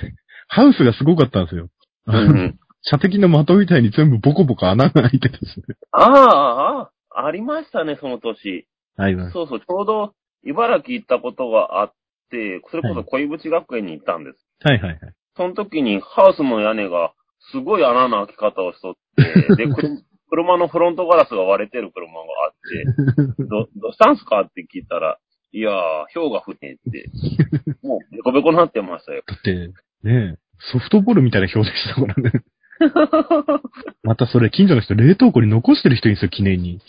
[0.48, 1.68] ハウスがすごかったんですよ。
[2.06, 5.76] うん射的の的みたいに全部ボコボコ穴が開いてですね。
[5.92, 8.66] ああ、ああ、ありましたね、その年。
[9.32, 11.92] そうそう、ちょうど茨城行ったことがあっ
[12.30, 14.38] て、それこそ恋淵学園に行ったんです。
[14.62, 14.98] はいはいはい。
[15.36, 17.12] その時にハウスの屋根が
[17.52, 19.66] すごい穴の開き方をしとって、 で、
[20.30, 24.42] 車のフロントガラスが割れてる車があって、 ど、どうしたんすか？
[24.42, 25.18] って聞いたら、
[25.52, 27.10] いやー、氷が降ってって、
[27.86, 29.22] もうベコベコになってましたよ。
[29.26, 29.70] だって、
[30.02, 30.36] ね
[30.72, 32.32] ソフトボールみたいな表でしたからね。
[34.02, 36.80] またそれ近所の人冷凍庫に残してる人いるんですよ、記念に。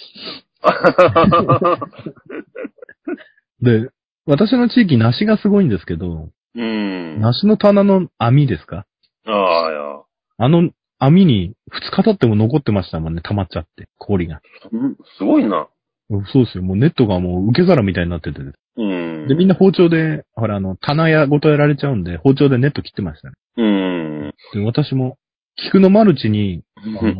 [3.61, 3.89] で、
[4.25, 7.17] 私の地域梨がすごいんですけど、うん。
[7.21, 8.85] あ梨の棚の網ですか？
[9.25, 10.01] あ、いや。
[10.37, 14.41] あの網に2日経っても残ってましたもんね、溜まっちゃって、氷が。
[14.71, 15.67] うんすごいな。
[16.09, 16.63] うんそうですよ。
[16.63, 18.39] もうネットがもう受け皿みたいになってて。
[18.77, 19.27] うん。
[19.27, 23.33] で、みんな包丁で、ほら、あの、棚やごとやられちゃうんで、包丁でネット切ってましたね。
[23.57, 24.33] うん。
[24.53, 25.17] で、私も、
[25.55, 27.13] 菊のマルチに、あの、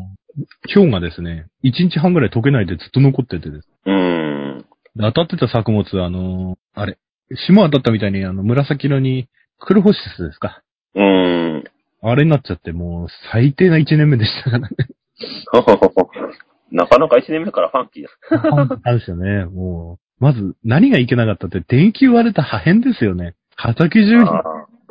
[0.73, 3.67] 氷がですね、1日半ぐらい溶けないでずっと残っててです。
[3.85, 4.65] うん。
[4.95, 6.97] で当たってた作物、あの、あれ、
[7.47, 9.27] 霜当たったみたいに、あの、紫色に、
[9.59, 10.63] 黒星ですか。
[10.95, 11.63] うん。
[12.03, 14.75] あれになっちゃって、もう、最低な1年目でしたからね。
[16.71, 18.17] なかなか一年目からファンキーです。
[18.83, 19.45] あるですよね。
[19.45, 23.35] もう、まず、何がいけなかったって、電球割れた破片ですよね。
[23.55, 24.43] 畑中に、あ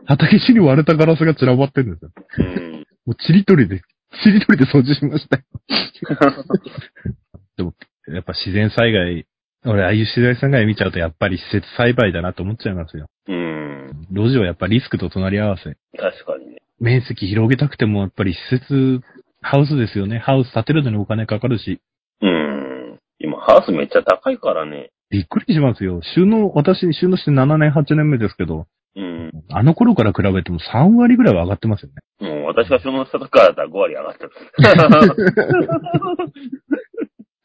[0.07, 2.11] 畑中に割れたガラスが散らばってるんですよ。
[2.39, 2.87] ーうん。
[3.07, 3.83] もう、ちりとりで、
[4.23, 5.43] ちりとりで掃除しましたよ。
[7.57, 7.75] でも、
[8.09, 9.27] やっぱ自然災害、
[9.65, 13.07] 俺、ああいう自然災害見ちゃうと、やっぱり施設栽培だなと思っちゃいますよ。
[13.29, 14.07] うん。
[14.11, 15.77] 路地はやっぱリスクと隣り合わせ。
[15.97, 16.63] 確かにね。
[16.81, 19.01] 面積広げたくても、やっぱり施設、
[19.43, 20.19] ハウスですよね。
[20.19, 21.81] ハウス建てるのにお金かかるし。
[22.23, 22.99] うん。
[23.19, 24.91] 今、ハウスめっちゃ高いからね。
[25.11, 26.01] びっくりしますよ。
[26.15, 28.67] 収納、私、収納して7年、8年目ですけど、うん。
[29.51, 32.29] あの頃から比べても3割ぐらいは上がってますよね。
[32.29, 34.31] もう私が所納した時からだったら5割上がってる。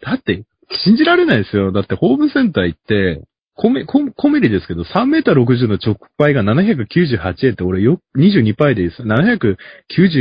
[0.01, 0.43] だって、
[0.86, 1.71] 信じられないですよ。
[1.71, 3.21] だって、ホームセンター行って、
[3.55, 9.55] コメ、ココメリですけど、3メーター60の直売が798円って、俺よ、22パイで790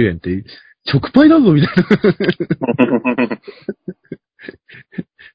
[0.09, 0.45] 円って、
[0.93, 1.77] 直売だぞ、みたい
[3.29, 3.39] な。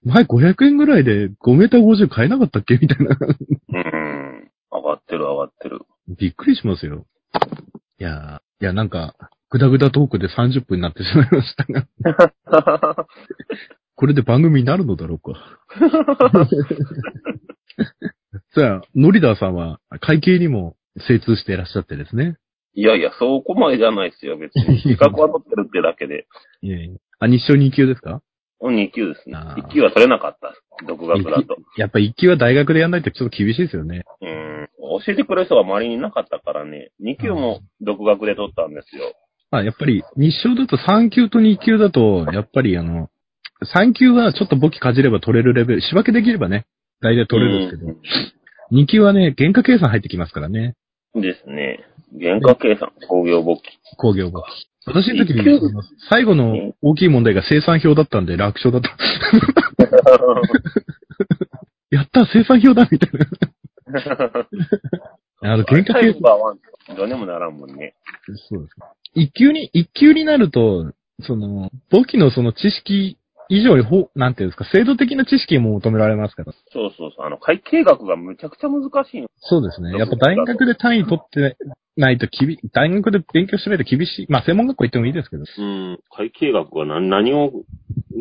[0.06, 2.78] 前500円ぐらいで5メーター50買えなかったっけ？
[2.82, 3.17] みたいな。
[3.17, 4.49] うん。
[4.71, 5.82] 上がってる上がってる。
[6.17, 7.06] びっくりしますよ。
[8.00, 9.15] いやー、いや、なんか、
[9.50, 13.06] ぐだぐだトークで30分になってしまいましたが、
[13.95, 15.60] これで番組になるのだろうか。
[18.56, 20.76] さあ、ノリダーさんは会計にも
[21.08, 22.38] 精通していらっしゃってですね。
[22.76, 24.80] いやいや、そこまでじゃないですよ、別に。
[24.82, 26.28] 資格は取ってるってだけで。
[26.62, 28.22] いえいえあ、日照2級ですか？
[28.67, 29.56] 2級ですねあ。
[29.58, 30.54] ー1級は取れなかった。
[30.86, 31.58] 独学だと。
[31.78, 34.04] やっぱ一級は大学でやんないとちょっと厳しいですよね。
[34.22, 34.69] うん。
[35.06, 39.13] 教えてくれる人が周りにいなかったからね、2級も独学で取ったんですよ。
[39.52, 43.10] まあ、やっぱり、日照だと3級と2級だと、やっぱりあの、
[43.76, 46.65] 3級はちょっと簿記かじれば取れるレベル、仕分けできればね、
[47.02, 50.76] 大体取れるんですけど、2級はね、原価計算入ってきますからね、
[51.15, 51.80] うんですね。
[52.19, 53.62] 原価計算、工業簿記。
[53.98, 54.45] 工業簿記。
[54.89, 55.43] 私の時に、
[56.10, 58.89] 最後の大きい問題が生産表だったんで楽勝だった。
[61.91, 63.25] やった生産表だみたいな。
[65.41, 66.19] あの、原価計ど
[67.04, 67.95] うにもならんもんね。
[68.49, 68.75] そうです。
[69.13, 73.17] 一級に、一級になると、その、簿記のその知識
[73.50, 76.54] 以上にほ、なんていうんですか、制度的な知識も求められますから。
[76.72, 77.26] そうそうそう。
[77.26, 79.28] あの、会計学がむちゃくちゃ難しいの。
[79.42, 79.98] そうですね。
[79.98, 81.58] やっぱ大学で単位取って
[81.98, 84.28] ないときび、大学で勉強しないと厳しい。
[84.30, 85.44] まあ、専門学校行ってもいいですけど。
[85.58, 86.00] うん。
[86.16, 87.52] 会計学は何、何を、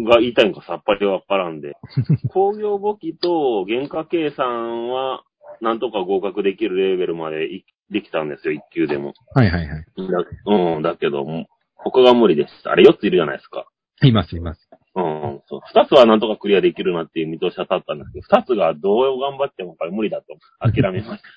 [0.06, 1.76] が言いたいのかさっぱりわからんで。
[2.32, 5.24] 工業簿記と原価計算は、
[5.60, 9.12] なんとか合格できるレベルまでいできたんですよ、一級でも。
[9.34, 9.84] はいはいはい。
[9.96, 11.26] だうん、だけど、
[11.74, 12.68] 他が無理です。
[12.68, 13.66] あれ4ついるじゃないですか。
[14.02, 14.67] いますいます。
[14.98, 15.60] うん、そう。
[15.66, 21.28] 二つはなんとかクリアできるなっていう見通しは立ったんですけど、二つがどう頑張っても無理だと諦めました。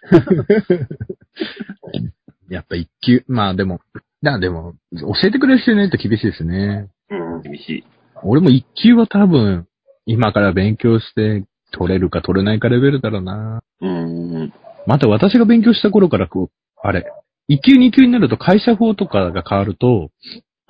[2.50, 3.80] やっぱ一級、まあでも、
[4.24, 6.89] だでも、教えてくれる人いないと厳しいですね。
[7.10, 7.84] うん、厳しい。
[8.24, 9.67] 俺も一級は多分、
[10.06, 13.62] 今から勉強して取れるか取れないかレベルだろうな。
[13.82, 14.54] うん、
[14.88, 16.50] また私が勉強した頃からこう、
[16.84, 17.12] あれ、
[17.47, 20.10] 一級二級になると会社法とかが変わると、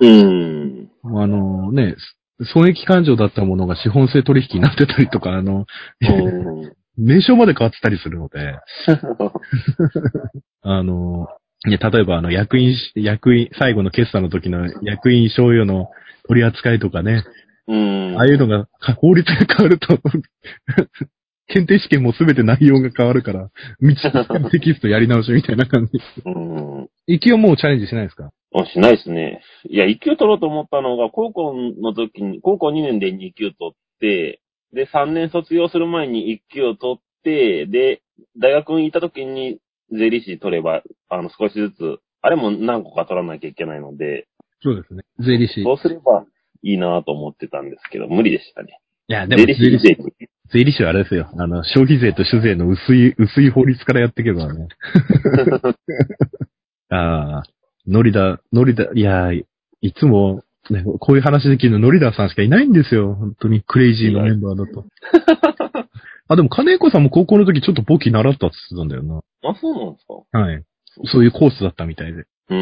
[0.00, 0.90] うん。
[1.04, 1.94] あのね、
[2.54, 5.66] 損益勘定だったものが資本性取引になってたりとか、あの、
[6.00, 6.72] うん。
[6.98, 8.58] 名称まで変わってたりするので、
[10.62, 11.26] あの、
[11.66, 15.88] いや、例えばあの、役員し、役員、最後の決算の時の役員賞与の
[16.28, 17.24] 取り扱いとかね、
[17.68, 18.16] うん。
[18.18, 19.98] ああいうのがか法律が変わると、
[21.48, 23.48] 検定試験もすべて内容が変わるから、
[23.80, 25.92] 道テキストやり直しみたいな感じ。
[26.24, 26.88] うん。
[27.06, 28.30] 一級はもうチャレンジしないですか？
[28.54, 29.42] あ、しないですね。
[29.68, 34.40] いや、1級取ろうと思ったのが、高校の時に、高校2年で2級取って、
[34.72, 38.02] で、3年卒業する前に1級を取って、で、
[38.38, 39.58] 大学に行った時に
[39.90, 44.28] 税理士取れば、あの、少しずつ、あれも何個か取らなきゃいけないので、
[44.62, 45.02] そうですね。
[45.18, 45.60] 税理士。
[45.60, 46.24] いそうすれば
[46.62, 48.78] いいなと思ってたんですけど、無理でしたね。
[49.12, 51.28] や、でも税理士、士税理税理士はあれですよ。
[51.36, 54.68] あの、消費税と酒税の薄い、薄い法律からやっていけばね。
[56.90, 57.42] ああ、
[57.86, 59.44] ノリダ、ノリダ、いや、い
[59.92, 63.14] つも、ね、こういう話できるのノリダーさんしかいないんですよ。
[63.14, 64.84] 本当にクレイジーなメンバーだと。
[66.28, 69.50] あ、でも金子さんも高校の時ちょっと簿記習ったって言ってたんだよな。
[69.50, 70.38] あ、そうなんですか？
[70.38, 70.62] はい。
[71.06, 72.20] そういうコースだったみたいで。
[72.20, 72.54] うー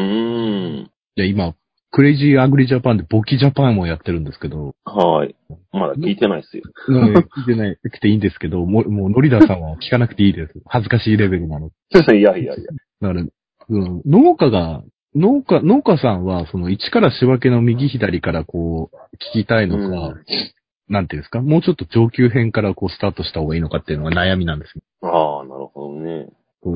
[0.83, 0.83] ん。
[0.83, 1.53] いや、今、
[1.91, 5.35] クレイジーアグリジャパンで簿記ジャパンもやってるんですけど、はい。
[5.73, 6.63] まだ聞いてないですよ。
[6.87, 10.53] うん、聞いてないくていいんですけど、もう、もう、ノリダーさんは聞かなくていいです。
[10.65, 11.67] 恥ずかしいレベルなの。
[11.93, 12.53] いやいやいや。
[13.01, 13.21] だから、
[13.69, 14.83] うん、農家が、
[15.15, 18.95] 農家、農家さんは、その、一から仕分けの右左からこう、
[19.37, 20.23] 聞きたいのか、うん
[20.89, 21.39] なんていうんですか？
[21.41, 24.81] もうちょっと上級編からこう、スタートした方がいいのかっていうのが悩みなんですよ。
[25.09, 26.27] ああ、なるほどね。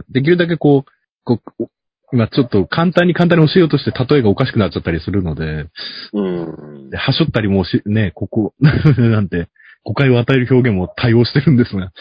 [0.09, 0.91] できるだけこう、
[1.25, 1.67] こう、
[2.13, 5.69] 今ちょっと簡単に簡単に教えようとして例えがおかしくなっちゃったりするので、
[6.13, 6.97] うんで、。
[6.97, 9.49] はしょったりもし、ね、ここ、 なんて、
[9.83, 11.91] 誤解を与える表現も対応してるんですが。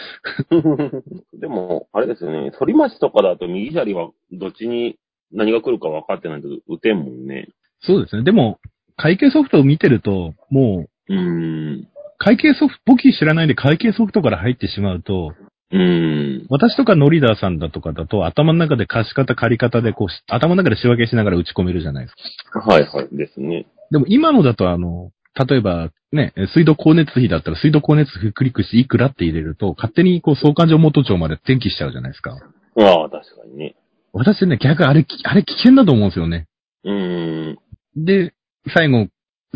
[1.40, 2.52] でも、あれですよね。
[2.56, 4.96] 反町とかだと右左はどっちに
[5.34, 7.48] 何が来るか分かってないと打てんもんね。
[7.80, 8.22] そうですね。
[8.22, 8.58] でも、
[8.96, 11.88] 会計ソフトを見てると、もう、うーん。
[12.18, 15.34] 会計ソフト、簿記知らないで会計ソフトから入ってしまうと、
[15.70, 16.46] うーん。
[16.48, 22.60] 私とかノリダーさんだとかだと、頭の中で貸し方借り方でこうし、頭の中で仕分けしながら打ち込めるじゃないですか。
[22.60, 23.66] はいはいですね。
[23.90, 25.10] でも今のだとあの、
[25.48, 32.38] 例えばね、水道光熱費だったら水道光熱費クリックしていくらって入れると、勝手にこう相関上元帳まで転記しちゃうじゃないですか。
[32.76, 33.74] ああ、確かにね。
[34.14, 36.46] 私ね、逆あれ、あれ危険だと思うんですよね。
[36.84, 37.58] うーん。
[37.96, 38.32] で、
[38.72, 39.08] 最後、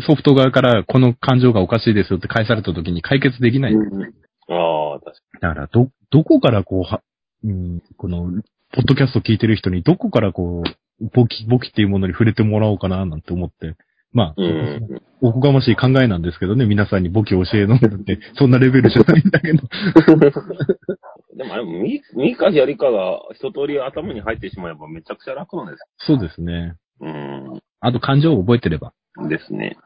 [0.05, 3.73] ソフト側からこの感情がおかしいですよって返された時に解決できない。
[3.73, 7.01] ああ、確かだから、ど、どこからこう、は、
[7.43, 8.25] うん、この、
[8.71, 13.75] ポッドキャスト聞いてる人にどこからこう、簿記、簿記っていうものに触れてもらおうかななんて思って。
[14.13, 14.47] まあ、に。
[14.47, 15.01] うん。
[15.21, 19.63] おこがましい考えなんですけどね、皆さんに簿記を教えるのって、そんなレベルじゃないんだけど。
[21.35, 26.05] でもあれ、右、右か左かが一通り頭に入ってしまえばめちゃくちゃ楽なんです。
[26.07, 26.75] そうですね。
[27.01, 28.93] うーあと感情を覚えてれば。
[29.21, 29.29] ん。
[29.29, 29.77] ですね。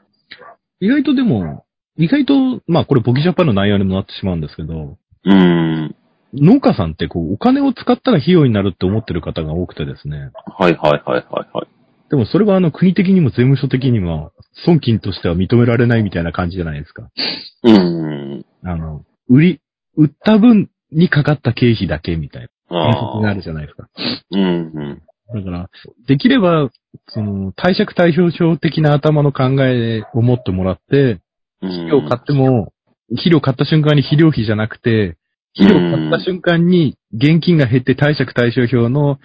[0.79, 1.65] 意外とでも、
[1.97, 5.95] 意外と、まあこれ簿記ジャパンの内容にもなってしまうんですけど、うーん。
[6.35, 10.31] 農家さんってこう、お金を使ったら費用になるって思ってる方が多くてですね。
[10.57, 11.67] はいはいはいはいはい。
[12.13, 14.33] でもそれはあの国的にも税務署的にも、
[14.67, 17.09] 損金としては認められないみたいな感じじゃないですか。
[17.63, 18.45] うん。
[18.63, 19.61] あの、売り、
[19.97, 22.77] 売った分にかかった経費だけみたいな。
[22.83, 23.33] 原則があああ。
[23.33, 23.89] るじゃないですか。
[24.29, 25.01] うん、うん。
[25.33, 25.69] だから、
[26.07, 26.69] できれば、
[27.07, 31.19] その、貸借対表表的な頭の考えを持ってもらって、
[31.63, 32.73] うん肥料買っても、
[33.09, 35.17] 肥料買った瞬間に肥料費じゃなくて、
[35.55, 39.17] 肥料買った瞬間に現金が減って貸借対照表の、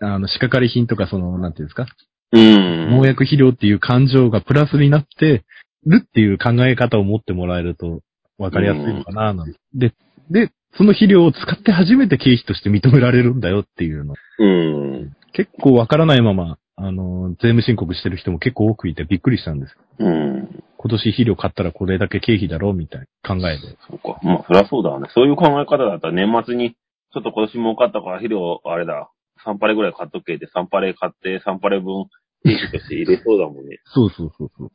[0.00, 1.86] あの、仕掛かり品とかその、なんていうんですか、
[2.32, 2.90] うん。
[2.90, 5.44] 農薬肥料っていう感情がプラスになって
[5.86, 8.00] るっていう考え方を持ってもらえると
[8.38, 9.94] 分かりやすいのかな、なんてで、
[10.30, 14.14] で、その肥料を使って初めて経費として認められるんだよっていうの。
[14.38, 15.12] うん。
[15.32, 19.76] 結構分からないまま、あの、税務申告してる人も結構多くいてびっくりしたんです。
[19.98, 20.62] うん。
[20.78, 23.76] 今年肥料買ったらこれだけ経費だろうみたいな考えで。
[23.88, 24.18] そうか。
[24.22, 25.08] まあ、そりゃそうだわね。
[25.14, 29.10] そういう考え方だったら年末に、ちょっと今年儲かったから肥料、あれだ、
[29.44, 32.06] 3パレぐらい買っとけって、3パレ買って3パレ分、
[32.44, 33.80] 経費として入れそうだもんね。
[33.84, 34.72] そうそうそうそう。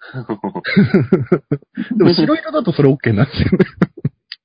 [1.97, 3.65] でも白色だとそれ OK なんですよね。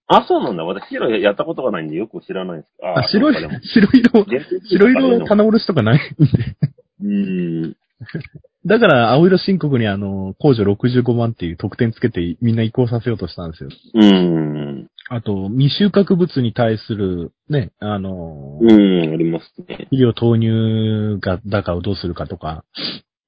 [0.08, 0.64] あ、そうなんだ。
[0.64, 2.70] 私、白やったことがないんでよく知らないんです。
[2.84, 3.48] ああ、白い白
[3.94, 4.26] 色、
[4.68, 6.56] 白色棚卸しとかないんで。
[7.02, 7.06] う
[7.68, 7.76] ん。
[8.66, 13.70] だから、青色申告にあの、控除65万っていう特典つけてみんな移行させようとしたんですよ。
[13.94, 14.88] うん。
[15.08, 19.86] あと、未収穫物に対する、ね、あの、うん、ありますね。
[19.90, 22.64] 肥料投入が、だかをどうするかとか、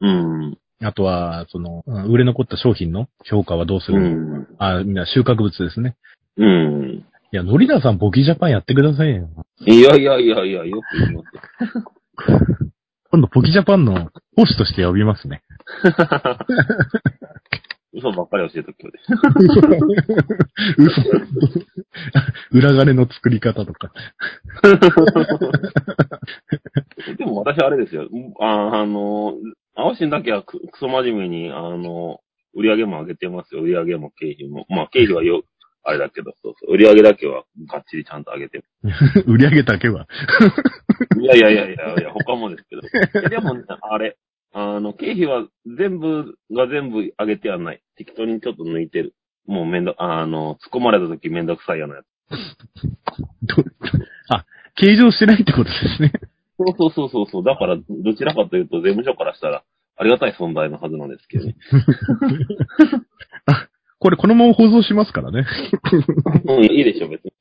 [0.04, 0.58] うん。
[0.82, 4.46] あとは、その、うん売れ残った商品の評価はどうすうる、ん。
[4.58, 5.96] あ、みんな収穫物ですね。
[6.36, 7.04] うん。
[7.32, 9.28] いや、ノリダーさん、ボキジャパンやってくださいよ。
[9.66, 11.40] いやいやいやいや、よく言いますよ。
[13.10, 15.42] 今度、ボキジャパンの講師として呼びますね。
[17.94, 18.98] 嘘ばっかり教えとくよね。
[20.78, 21.00] 嘘。
[22.50, 23.92] 裏金の作り方とか。
[27.16, 28.08] でも私あれですよ。
[28.40, 29.34] ああの、
[29.74, 32.20] 青新だけはくクソ真面目に、あの、
[32.54, 33.62] 売り上げも上げてますよ。
[33.62, 34.66] 売り上げも経費も。
[34.68, 35.42] まあ経費はよ、
[35.82, 36.72] あれだけど、そうそう。
[36.72, 38.62] 売り上げだけはがっちりちゃんと上げて
[39.26, 40.06] 売り上げだけは？
[41.20, 42.82] い やいやいやいやいや、他もですけど。
[42.82, 44.16] いやでも、あれ、
[44.52, 47.82] あの、経費は全部が全部上げてはない。
[47.96, 49.14] 適当にちょっと抜いてる。
[49.46, 52.06] もうめんど、あの、突っ込まれた時めんどくさいようなやつ。
[53.42, 53.64] ど
[54.30, 54.46] あ、
[54.76, 56.12] 計上してないってことですね。
[56.58, 57.44] そうそうそうそうそう。
[57.44, 59.64] だから、どちらかというと、税務署からしたら、
[59.96, 61.56] ありがたい存在のはずなんですけどね。
[63.98, 65.46] これこのまま放送しますからね。
[66.46, 67.32] うん、いいでしょ、別に。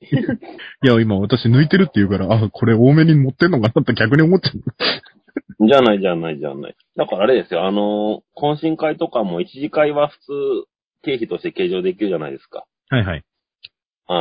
[0.83, 5.67] いや、今私抜いてるって言うから、あ、これ多めに持ってんのかなって 逆に思っちゃう。
[5.67, 6.75] じゃない、じゃない、じゃない。
[6.95, 10.31] だからあれですよ、あの、懇親会とかも一次会は普通、
[11.03, 12.65] 経費として計上できるじゃないですか。
[12.89, 13.23] はいはい。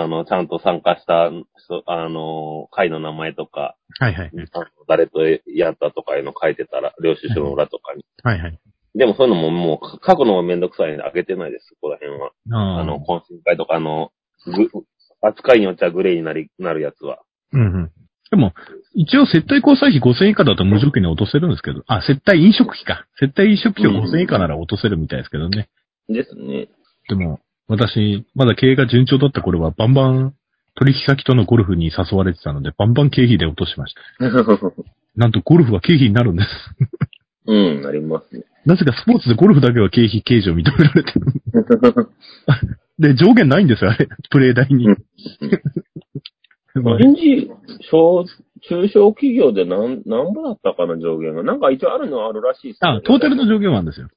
[0.00, 4.30] あの、ちゃんと参加した人、あの、会の名前とか、はいはい。
[4.52, 8.04] あの誰とやったとかいうの書いてたら、領収書の裏とかに。
[8.22, 8.58] はいはい。
[8.94, 12.32] でもそういうのももう書くのもめんどくさいんで、あげてないです、ここら辺は。
[12.52, 14.12] ああの、懇親会とかの、
[14.46, 14.68] ぐ
[15.20, 17.20] 扱いによっちゃグレーになり、なるやつは。
[17.52, 17.92] うんうん。
[18.30, 18.52] でも、
[18.94, 23.06] 一応接待交際費5000円以下だと無条件に落とせるんですけど、あ、接待飲食費か。
[23.20, 25.68] 接待飲食費を5000円以下なら落とせるみたいですけどね。
[26.08, 26.68] ですね。
[27.08, 27.40] でも、
[27.72, 30.34] 私、まだ経営が順調だった頃はバンバン
[30.76, 34.28] 取引先とのゴルフに誘われてたので、バンバン経費で落としました。
[35.16, 36.48] なんとゴルフは経費になるんです。
[37.46, 38.44] うん、なりますね。
[38.66, 41.26] なぜかスポーツでゴルフだけは経費計上認められてる。
[43.14, 44.06] で、上限ないんですよ、あれ。
[44.30, 44.86] プレイ代に。
[46.74, 47.50] まあ臨時、
[47.90, 48.26] 小、
[48.68, 51.42] 中小企業でなん、なんぼだったかな、上限が。
[51.42, 54.08] なんか一応あるのはあるらしいですあ、トータルの上限はあるんですよ。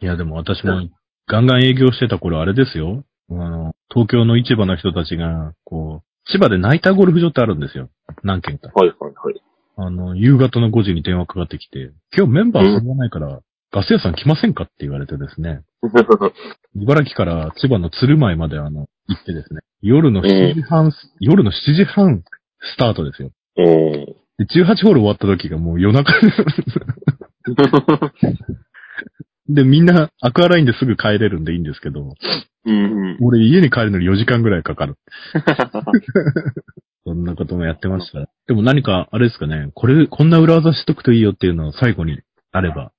[0.00, 0.88] いや、でも私も
[1.28, 3.04] ガンガン営業してた頃あれですよ。
[3.30, 7.90] あの、東京の市場の人たちが、こう、千葉でナイターゴルフ場ってあるんですよ。
[8.22, 8.70] 何軒か。
[8.74, 9.42] はいはいはい。
[9.76, 15.60] あの、夕方の5時に電話かかってきて、今日メンバー遊ばないから、ガス屋さん来ませんかって言われてですね。
[16.74, 19.60] 茨城から千葉の鶴舞まであの、行ってですね。
[19.82, 22.22] 夜の7時半、夜の7時半
[22.60, 23.30] スタートですよ。
[23.58, 23.64] うん。
[23.64, 24.16] で、
[24.46, 26.12] 18ホール終わった時がもう夜中
[29.48, 32.14] で、みんなアクアラインですぐ帰れるんでいいんですけど、
[32.64, 33.18] うんうん。
[33.22, 34.96] 俺家に帰るのに4時間ぐらいかかる。
[37.06, 38.28] そんなこともやってました。
[38.46, 42.20] でも何か、あれですかね、これ、こんな裏技しとくといいよっていうのを最後に
[42.52, 42.92] あれば。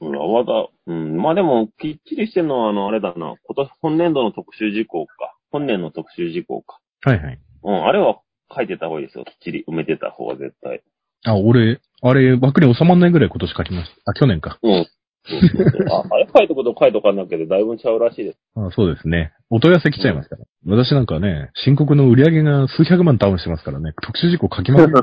[0.00, 0.68] 裏技。
[0.86, 1.16] うん。
[1.16, 3.14] まあでも、きっちりしてるのは、あの、あれだな。
[3.14, 5.34] 今年、本年度の特集事項か。
[5.50, 6.78] 本年の特集事項か。
[7.04, 7.38] はいはい。
[7.64, 7.84] うん。
[7.84, 8.20] あれは
[8.54, 9.24] 書いてた方がいいですよ。
[9.24, 10.82] きっちり埋めてた方が絶対。
[11.24, 14.10] あ、俺、あれ、枠に収まんないぐらい今年書きました。
[14.10, 14.58] あ、去年か。
[14.62, 14.86] うん。
[15.24, 18.38] そうそうそうあ、 あれ書いとくと書いとかんだけど、だいぶちゃうらしいです。
[18.56, 19.32] あそうですね。
[19.50, 20.44] お問い合わせ来ちゃいますから。
[20.66, 24.92] 私なんかね、申告の売り上げが数百万ダウンしてますからね、特殊事項書きません。
[24.94, 25.00] そ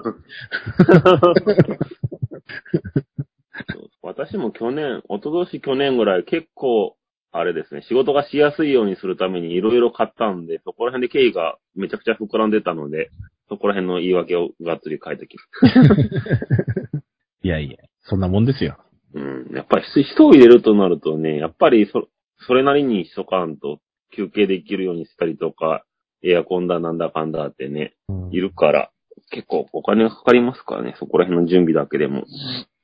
[3.79, 6.95] う私私も去年、一昨年去年ぐらい結構、
[7.31, 13.11] あれですね、仕事がしやすいようにするためにいろいろ買ったんで、そこら辺で経緯がめちゃくちゃ膨らんでたので、
[13.49, 17.01] そこら辺の言い訳をがっつり書いてきます。
[17.43, 18.77] いやいや、そんなもんですよ。
[19.13, 19.55] うん。
[19.55, 22.07] やっぱり人を入れるとなるとね、やっぱりそ、
[22.47, 23.79] それなりにしとかんと
[24.15, 25.83] 休憩できるようにしたりとか、
[26.23, 28.91] エアコンだなんだかんだってね、うんいるから、
[29.31, 32.25] 結構お金がかかりますからね、そこら辺の準備だけでも。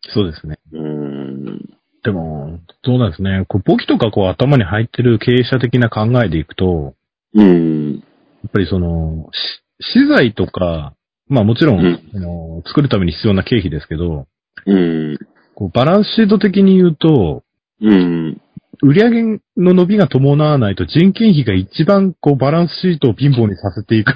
[0.09, 0.59] そうですね。
[0.71, 1.75] うーん。
[2.03, 3.45] でも、どうなんですね。
[3.47, 6.95] こう簿記とかこう頭に入ってる経営者的な考えでいくと、
[7.33, 7.93] うん。
[7.95, 7.99] や
[8.47, 10.93] っぱりその、し資材とか、
[11.27, 14.27] まあもちろん、うんあの作るために必要な経費ですけど、
[14.65, 15.17] うん。
[15.55, 17.43] こうバランスシート的に言うと、
[17.81, 18.41] うん。
[18.81, 24.13] 売上の伸びが伴わないと人件費が一番こうバランスシートを貧乏にさせていく。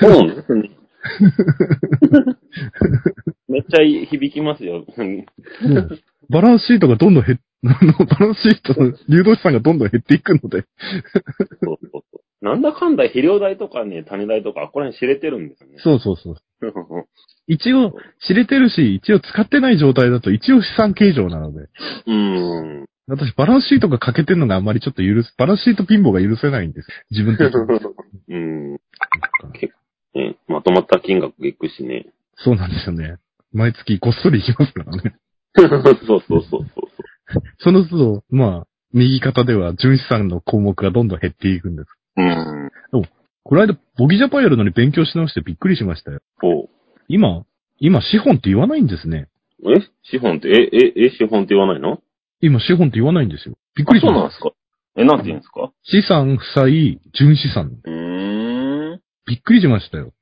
[0.00, 0.70] そうなんですね。
[3.48, 3.78] めっちゃ
[4.08, 4.84] 響きますよ。
[6.28, 10.64] バランスシートがどんどん減っ、あ のバランスシートの流動資産がどんどん減っていくので。
[11.62, 12.20] そうそうそう。
[12.46, 15.78] なんだかんだ肥料代とかね、種代とか、ここら辺知れてるんですよね。
[15.78, 16.36] そうそうそう。
[17.48, 17.92] 一応
[18.24, 21.68] 知れてるし、一応使ってない状態だと一応資産計上なので。
[22.06, 22.86] うん。
[23.08, 26.88] 私バランスシートが欠けてるのがあんまりちょっと許す、バランスシート貧乏が許せないんです。
[27.10, 27.60] 自分的に。
[28.30, 28.72] うん。
[30.14, 32.06] ね、まとまった金額がいくしね。
[32.36, 33.16] そうなんですよね。
[33.52, 35.16] 毎月こっそり行きますからね。
[35.56, 35.68] そう
[36.06, 36.66] そうそうそう。
[37.58, 41.88] その都度、まあ、右肩では純資産の項目がどんどん減っていくんです。
[42.16, 42.70] うん。
[43.48, 46.20] この間、ボギジャパンやるのに勉強し直してびっくりしましたよ。
[46.42, 46.68] お
[47.08, 47.44] 今、
[47.78, 49.28] 今資本って言わないんですね。
[49.64, 49.80] え？
[50.02, 52.00] 資本って、え、え、え、資本って言わないの？
[52.40, 53.54] 今資本って言わないんですよ。
[53.76, 54.50] びっくりあしましそうなんですか
[54.96, 55.68] え、なんて言うんですか？
[55.68, 55.72] た。
[55.84, 57.78] 資産、負債、純資産。
[57.84, 59.00] うーん。
[59.26, 60.12] びっくりしましたよ。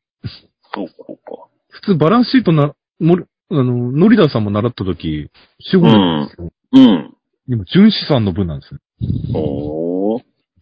[0.75, 1.49] そうか、そうか。
[1.71, 5.31] 普通バランスシートな、もる、あの、ノリダーさんも習った時、
[5.61, 6.53] 資本なんですよ。
[6.73, 7.15] うん。
[7.49, 8.81] 今、純資産の分なんですよ。
[9.35, 9.84] おー。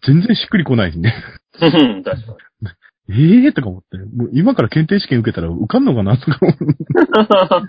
[0.06, 1.12] 全然しっくりこないんで。
[1.58, 2.04] 確かに。
[3.08, 3.52] ええー？
[3.52, 3.98] とか思って。
[3.98, 6.16] もう今から検定試験受けたら受かんのかな？
[6.18, 6.56] とか思う。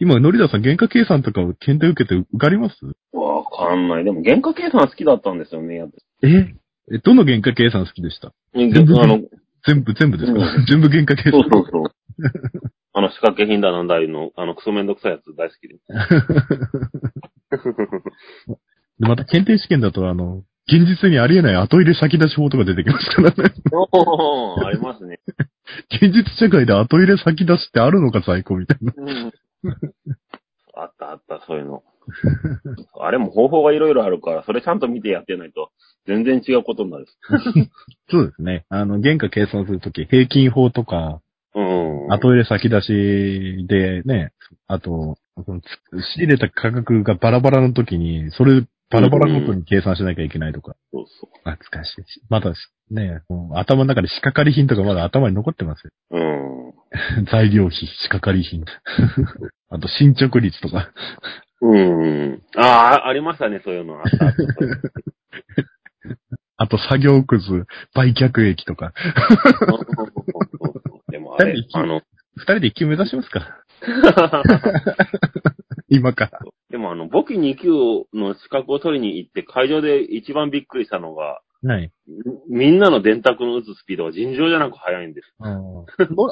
[0.00, 2.76] 今、ノリダーさん原価計算とか検定受けて受かります？
[3.12, 4.04] わかんない。
[4.04, 5.76] でも、原価計算好きだったんですよね。
[5.76, 5.94] やっぱ
[6.26, 6.54] え？
[6.92, 8.32] え、どの原価計算好きでした？
[8.54, 9.20] り全部あの、
[9.66, 11.50] 全部、全部ですか、うん全部原価計そう算。
[11.52, 11.92] そうそう。
[12.92, 15.76] あの、仕掛け品だなんだりの、あの、クソめんどくさいやつ大好きで。
[19.00, 23.54] でまた検定試験だと、あの、現実にありえない後入れ先出し法とか出てきますからね。
[23.72, 25.18] おー、ありますね。
[25.90, 28.92] 現実社会で後入れ先出しってあるのか最高みたいな。
[28.96, 29.32] うん
[30.74, 31.82] あったあった、そういうの。
[33.00, 35.70] あれも方法がいろいろあるから、それちゃんと見てやってないと、
[36.06, 37.06] 全然違うことになる。
[38.08, 38.64] そうですね。
[38.68, 41.20] あの、原価計算するとき、平均法とか、
[41.54, 42.12] うん。
[42.12, 44.32] 後入れ先出しでね、
[44.66, 45.16] あと、
[46.14, 50.74] 仕入れた価格がバラバラの時に、それバラバラごとに計算しなきゃいけないとか。
[50.92, 52.04] そうそ懐かしい。
[52.28, 52.52] まだ
[52.90, 53.22] ね、
[53.54, 55.90] 頭の中で仕掛かり品とかまだ頭に残ってますよ。
[56.10, 56.18] う。
[56.18, 56.20] う
[57.24, 57.24] ん。
[57.30, 58.64] 材料費、仕掛かり品。
[59.70, 60.90] あと進捗率とか。
[61.60, 62.42] うん。
[62.56, 62.62] あ
[63.04, 64.00] あ、ありましたね、そういうの。
[64.00, 64.34] あった
[66.56, 68.92] あと作業くず、売却益とか。
[71.08, 72.02] でもあれ、あの、
[72.36, 73.64] 二人で一級目指しますか
[75.88, 76.30] 今か
[76.80, 77.68] もあの、簿記2級
[78.12, 81.92] の資格を取りに行って会場で一番びっくりしたのが、はい。
[82.48, 85.34] みんなの電卓の打つスピードが尋常じゃなく速いんです。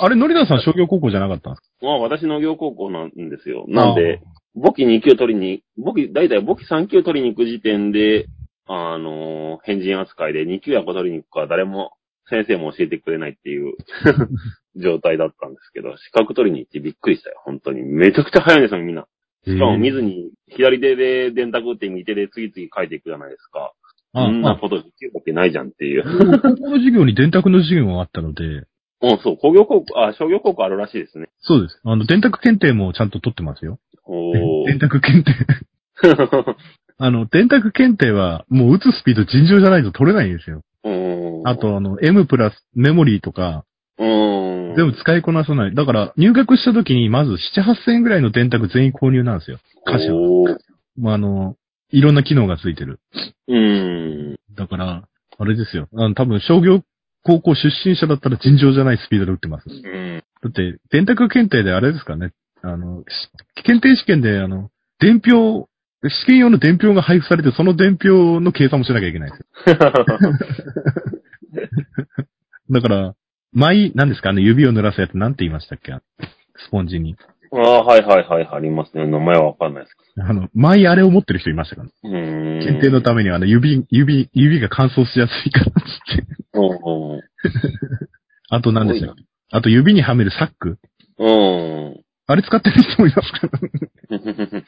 [0.00, 1.86] あれ、のりださん商業高校じゃなかったんですか？
[1.86, 3.66] まあ私農業高校なんですよ。
[3.68, 4.22] なんで、、
[4.54, 8.26] 簿記2級取りに、簿記、だいたい簿記3級取りに行く時点で、
[8.66, 11.92] あのー変人扱いで2級やこ取りに行くか誰も、
[12.30, 13.74] 先生も教えてくれないっていう
[14.76, 17.40] 状態だったんですけど、資格取りに行ってびっくりしたよ。
[17.44, 17.82] 本当に。
[17.82, 19.06] めちゃくちゃ速いんですよ、みんな。
[19.44, 23.72] しかも見ずに、左手で電卓打って右手で次々書いていくじゃないですか。
[24.14, 26.02] あそんなあことできるわけないじゃんっていう。
[26.02, 28.44] 高校の授業に電卓の授業があったので、
[29.00, 31.28] うん、そう、工業高校、あ、商業高校あるらしいですね。
[31.40, 31.80] そうです。
[31.84, 33.78] あの、電卓検定もちゃんと取ってますよ。
[34.04, 34.80] お電ー。
[34.80, 35.32] 卓検定。
[37.00, 40.62] あの、電卓検定は、もう打つスピード尋常じゃないと取れないんですよ。
[40.84, 43.64] うんあ、と、あの、M プラスメモリーとか、
[43.98, 44.76] うん。
[44.76, 45.74] 全部使いこなさない。
[45.74, 49.58] だから、入学した時に、まず7、8000円ぐらいの電卓全員購入なんですよ。
[49.86, 50.16] 歌詞は。
[50.16, 50.56] おー
[50.96, 51.56] まあ、あの、
[51.90, 53.00] いろんな機能がついてる。
[53.48, 54.36] うん。
[54.54, 55.04] だから、
[55.38, 55.88] あれですよ。
[55.94, 56.82] あの、多分、商業
[57.22, 59.68] 高校出身者だったら尋常じゃないスピードで打ってます。
[59.68, 60.22] うん。
[60.42, 62.32] だって、電卓検定であれですかね。
[62.62, 63.04] あの、し
[63.62, 64.70] 検定試験で、あの、
[65.00, 65.68] 伝票、
[66.02, 69.40] 試験用の伝票が配布されて、その伝票の計算もしなきゃいけないんです
[69.70, 69.76] よ。
[72.70, 73.14] だから、
[73.58, 74.30] 毎、何ですか？
[74.30, 75.92] あの、指を濡らすやつなんて言いましたっけ？
[76.66, 77.16] スポンジに。
[77.52, 79.06] ああ、はいはいはい、ありますね。
[79.06, 81.82] 名前はわかんないですあの、前あれを持ってる人いましたか？
[81.82, 82.60] うーん。
[82.60, 86.26] 検定のためにあの、指、指、指が乾燥しやすいからっつって。
[86.54, 87.20] うんうん。
[88.50, 89.22] あと何でしたっけ？
[89.50, 90.78] あと指にはめるサック
[91.18, 92.00] うん。
[92.30, 93.48] あれ使ってる人もいますか？
[93.48, 93.58] ら。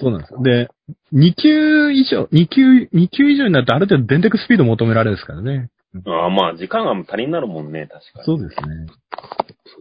[0.00, 0.42] そうなんですよ。
[0.42, 0.68] で、
[1.12, 2.62] 2級以上、2級、
[2.92, 5.68] 2級以上になるとある程度電卓スピード求められるですからね。
[6.06, 8.24] ああ、まあ、時間が足りになるもんね、確かに。
[8.24, 8.86] そうですね。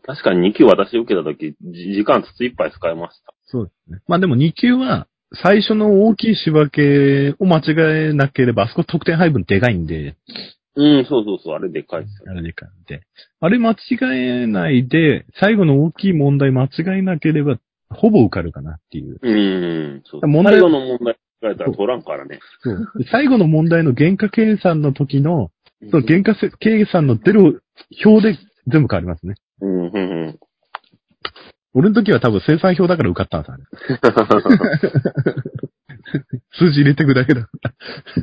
[0.05, 3.33] 確かに2級私受けたとき、じ時間筒いっぱい使いました。
[3.45, 3.99] そうですね。
[4.07, 5.07] まあでも2級は、
[5.43, 10.15] 最初の大きい仕分けを間違えなければ、あそこ得点配分でかいんで、
[10.77, 13.01] うん、そうそうそう、あれでかいですよあれでかいんで。
[13.39, 13.75] あれ間違
[14.43, 17.57] えないで、最後の大きい問題間違えなければ、
[17.89, 19.19] ほぼ受かるかなっていう。
[19.21, 19.31] う
[19.97, 20.27] ん、そう。
[20.27, 22.39] 問題最後の問題考えたら取らんからね。
[22.61, 22.91] そう。
[22.99, 25.49] で最後の問題の原価計算の時の、
[25.91, 27.63] その原価計算の出る
[28.03, 29.35] 表で全部変わりますね。
[29.61, 29.99] うん、うん、う
[30.29, 30.39] ん。
[31.73, 33.63] 俺の時は多分生産表だから受かったんです、あれ。
[36.57, 37.47] 数字入れてくだけだ。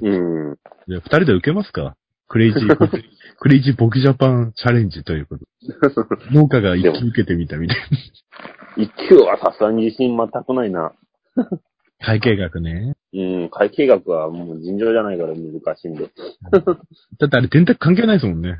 [0.03, 0.09] う
[0.53, 0.57] ん。
[0.89, 1.97] じゃあ、二人で受けますか？
[2.27, 3.03] クレイジーボク、
[3.39, 5.45] クレイジーボクジャパンチャレンジということ。
[6.33, 7.79] 農家が一気受けてみたみたい
[8.77, 10.93] 一級はさすがに自信全くないな。
[12.01, 12.07] な。
[12.07, 12.97] 会計学ね。
[13.13, 16.11] うん、会計学はもう尋常じゃないから難しいんで。
[17.19, 18.59] だってあれ電卓関係ないですもんね。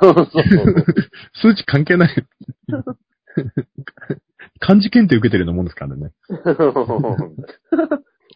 [0.00, 0.42] そうそうそう。
[1.34, 2.26] 数値関係ない。
[4.60, 6.12] 漢字検定受けてるようなもんですからね。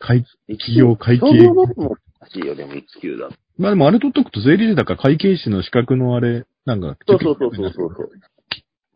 [0.00, 0.24] 会、
[0.58, 3.34] 企業会計も難しいよ、でも一級だと。
[3.58, 6.96] まあでもあれ取っとくと税理士だから会計士の資格のあれ、なんか。
[7.06, 8.10] そうそうそうそうそう。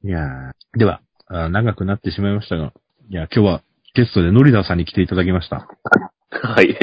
[0.04, 2.72] いやーではあー、長くなってしまいましたが、
[3.08, 3.62] いや、今日は
[3.94, 5.68] ゲストでノリダーさんに来ていただきました。
[6.30, 6.76] はい。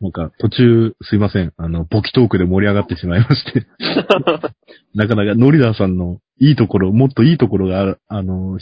[0.00, 3.66] なんか途中すいません、あの、ボキトークで盛り上がってしまいまして。
[4.94, 8.58] なかなかノリダーさんのいいところ、もっといいところがある、あの、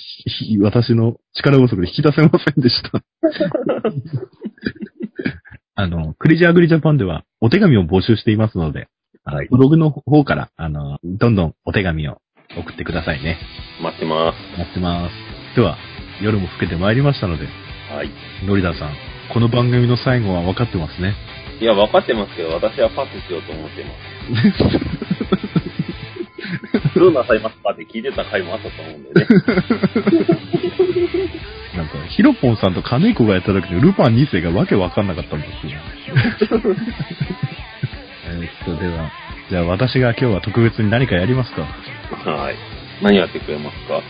[0.63, 2.91] 私の力不足で引き出せませんでした。
[5.77, 8.87] あの、クレイジーアグリジャパンではお手紙を募集していますので、
[9.25, 9.49] はい。
[9.51, 12.19] ブログの方から、あの、どんどんお手紙を
[12.57, 13.39] 送ってくださいね。
[13.83, 15.57] 待ってま待ってます。
[15.57, 15.77] では、
[16.23, 17.64] 夜も更けてまいりましたので、す。
[17.91, 18.11] はい。
[18.47, 18.95] ノリダーさん、
[19.33, 21.15] この番組の最後は分かってますね。
[21.61, 23.91] いや、分かってますけど、私はパスしようと思ってま
[26.93, 26.95] す。
[26.99, 29.27] どうなさいますかって聞いてた回もあったと思うんでね。
[31.77, 35.73] なんか、ヒロポンさんと金井子がやった時のルパン2世がわけわかんなかったんですよ。
[38.27, 39.11] えっと、では、
[39.51, 41.63] じゃあ私が今日は特別に何かやりますか？
[42.31, 42.57] はい。
[43.03, 44.01] 何やってくれますか？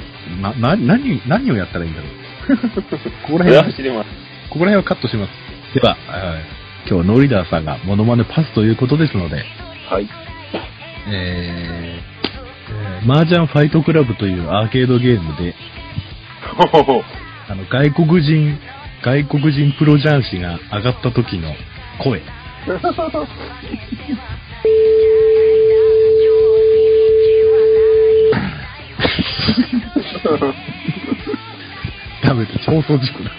[0.41, 2.11] な、な、何、何をやったらいいんだろう？
[3.27, 4.09] ここら辺は、走ります。
[4.51, 5.31] ここら辺はカットします。
[5.75, 5.97] では、は
[6.39, 6.45] い
[6.87, 9.43] 今日はノリダーさんがモノマネパスということですので、
[9.89, 10.09] はい。
[11.09, 11.13] えー、
[12.75, 15.55] えー、麻雀ファイトクラブというアーケードゲームで、
[17.49, 18.59] あの、外国人、
[19.03, 21.55] 外国人プロ雀士が上がった時の
[22.03, 22.21] 声。
[32.25, 33.31] ダメだ、放送事故だ。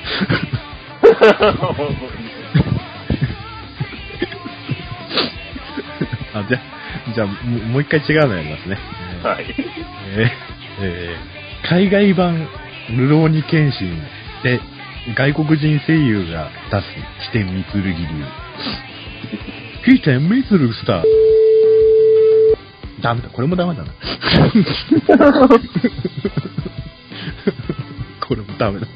[6.34, 6.62] あ、じゃあ、
[7.14, 8.78] じゃあ、もう一回違うのやりますね。
[9.24, 9.46] はい。
[10.18, 10.30] えー
[10.82, 11.36] えー
[11.68, 12.48] 海外版
[12.96, 14.00] ルローニケンシン
[14.44, 14.62] で
[15.16, 16.86] 外国人声優が出す
[17.32, 17.92] 起点三剣流。
[19.98, 21.04] 起点三剣スター。
[23.02, 23.90] ダメだ、これもダメだな。
[28.28, 28.88] これもダメだ。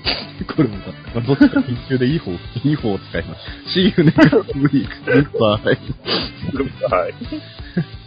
[0.56, 1.14] これもダメだ。
[1.16, 3.80] まあ、どっちか緊急でいい方、いい方を使います。
[3.80, 4.90] See you next week.
[5.06, 5.78] Goodbye.
[6.54, 7.99] Goodbye.。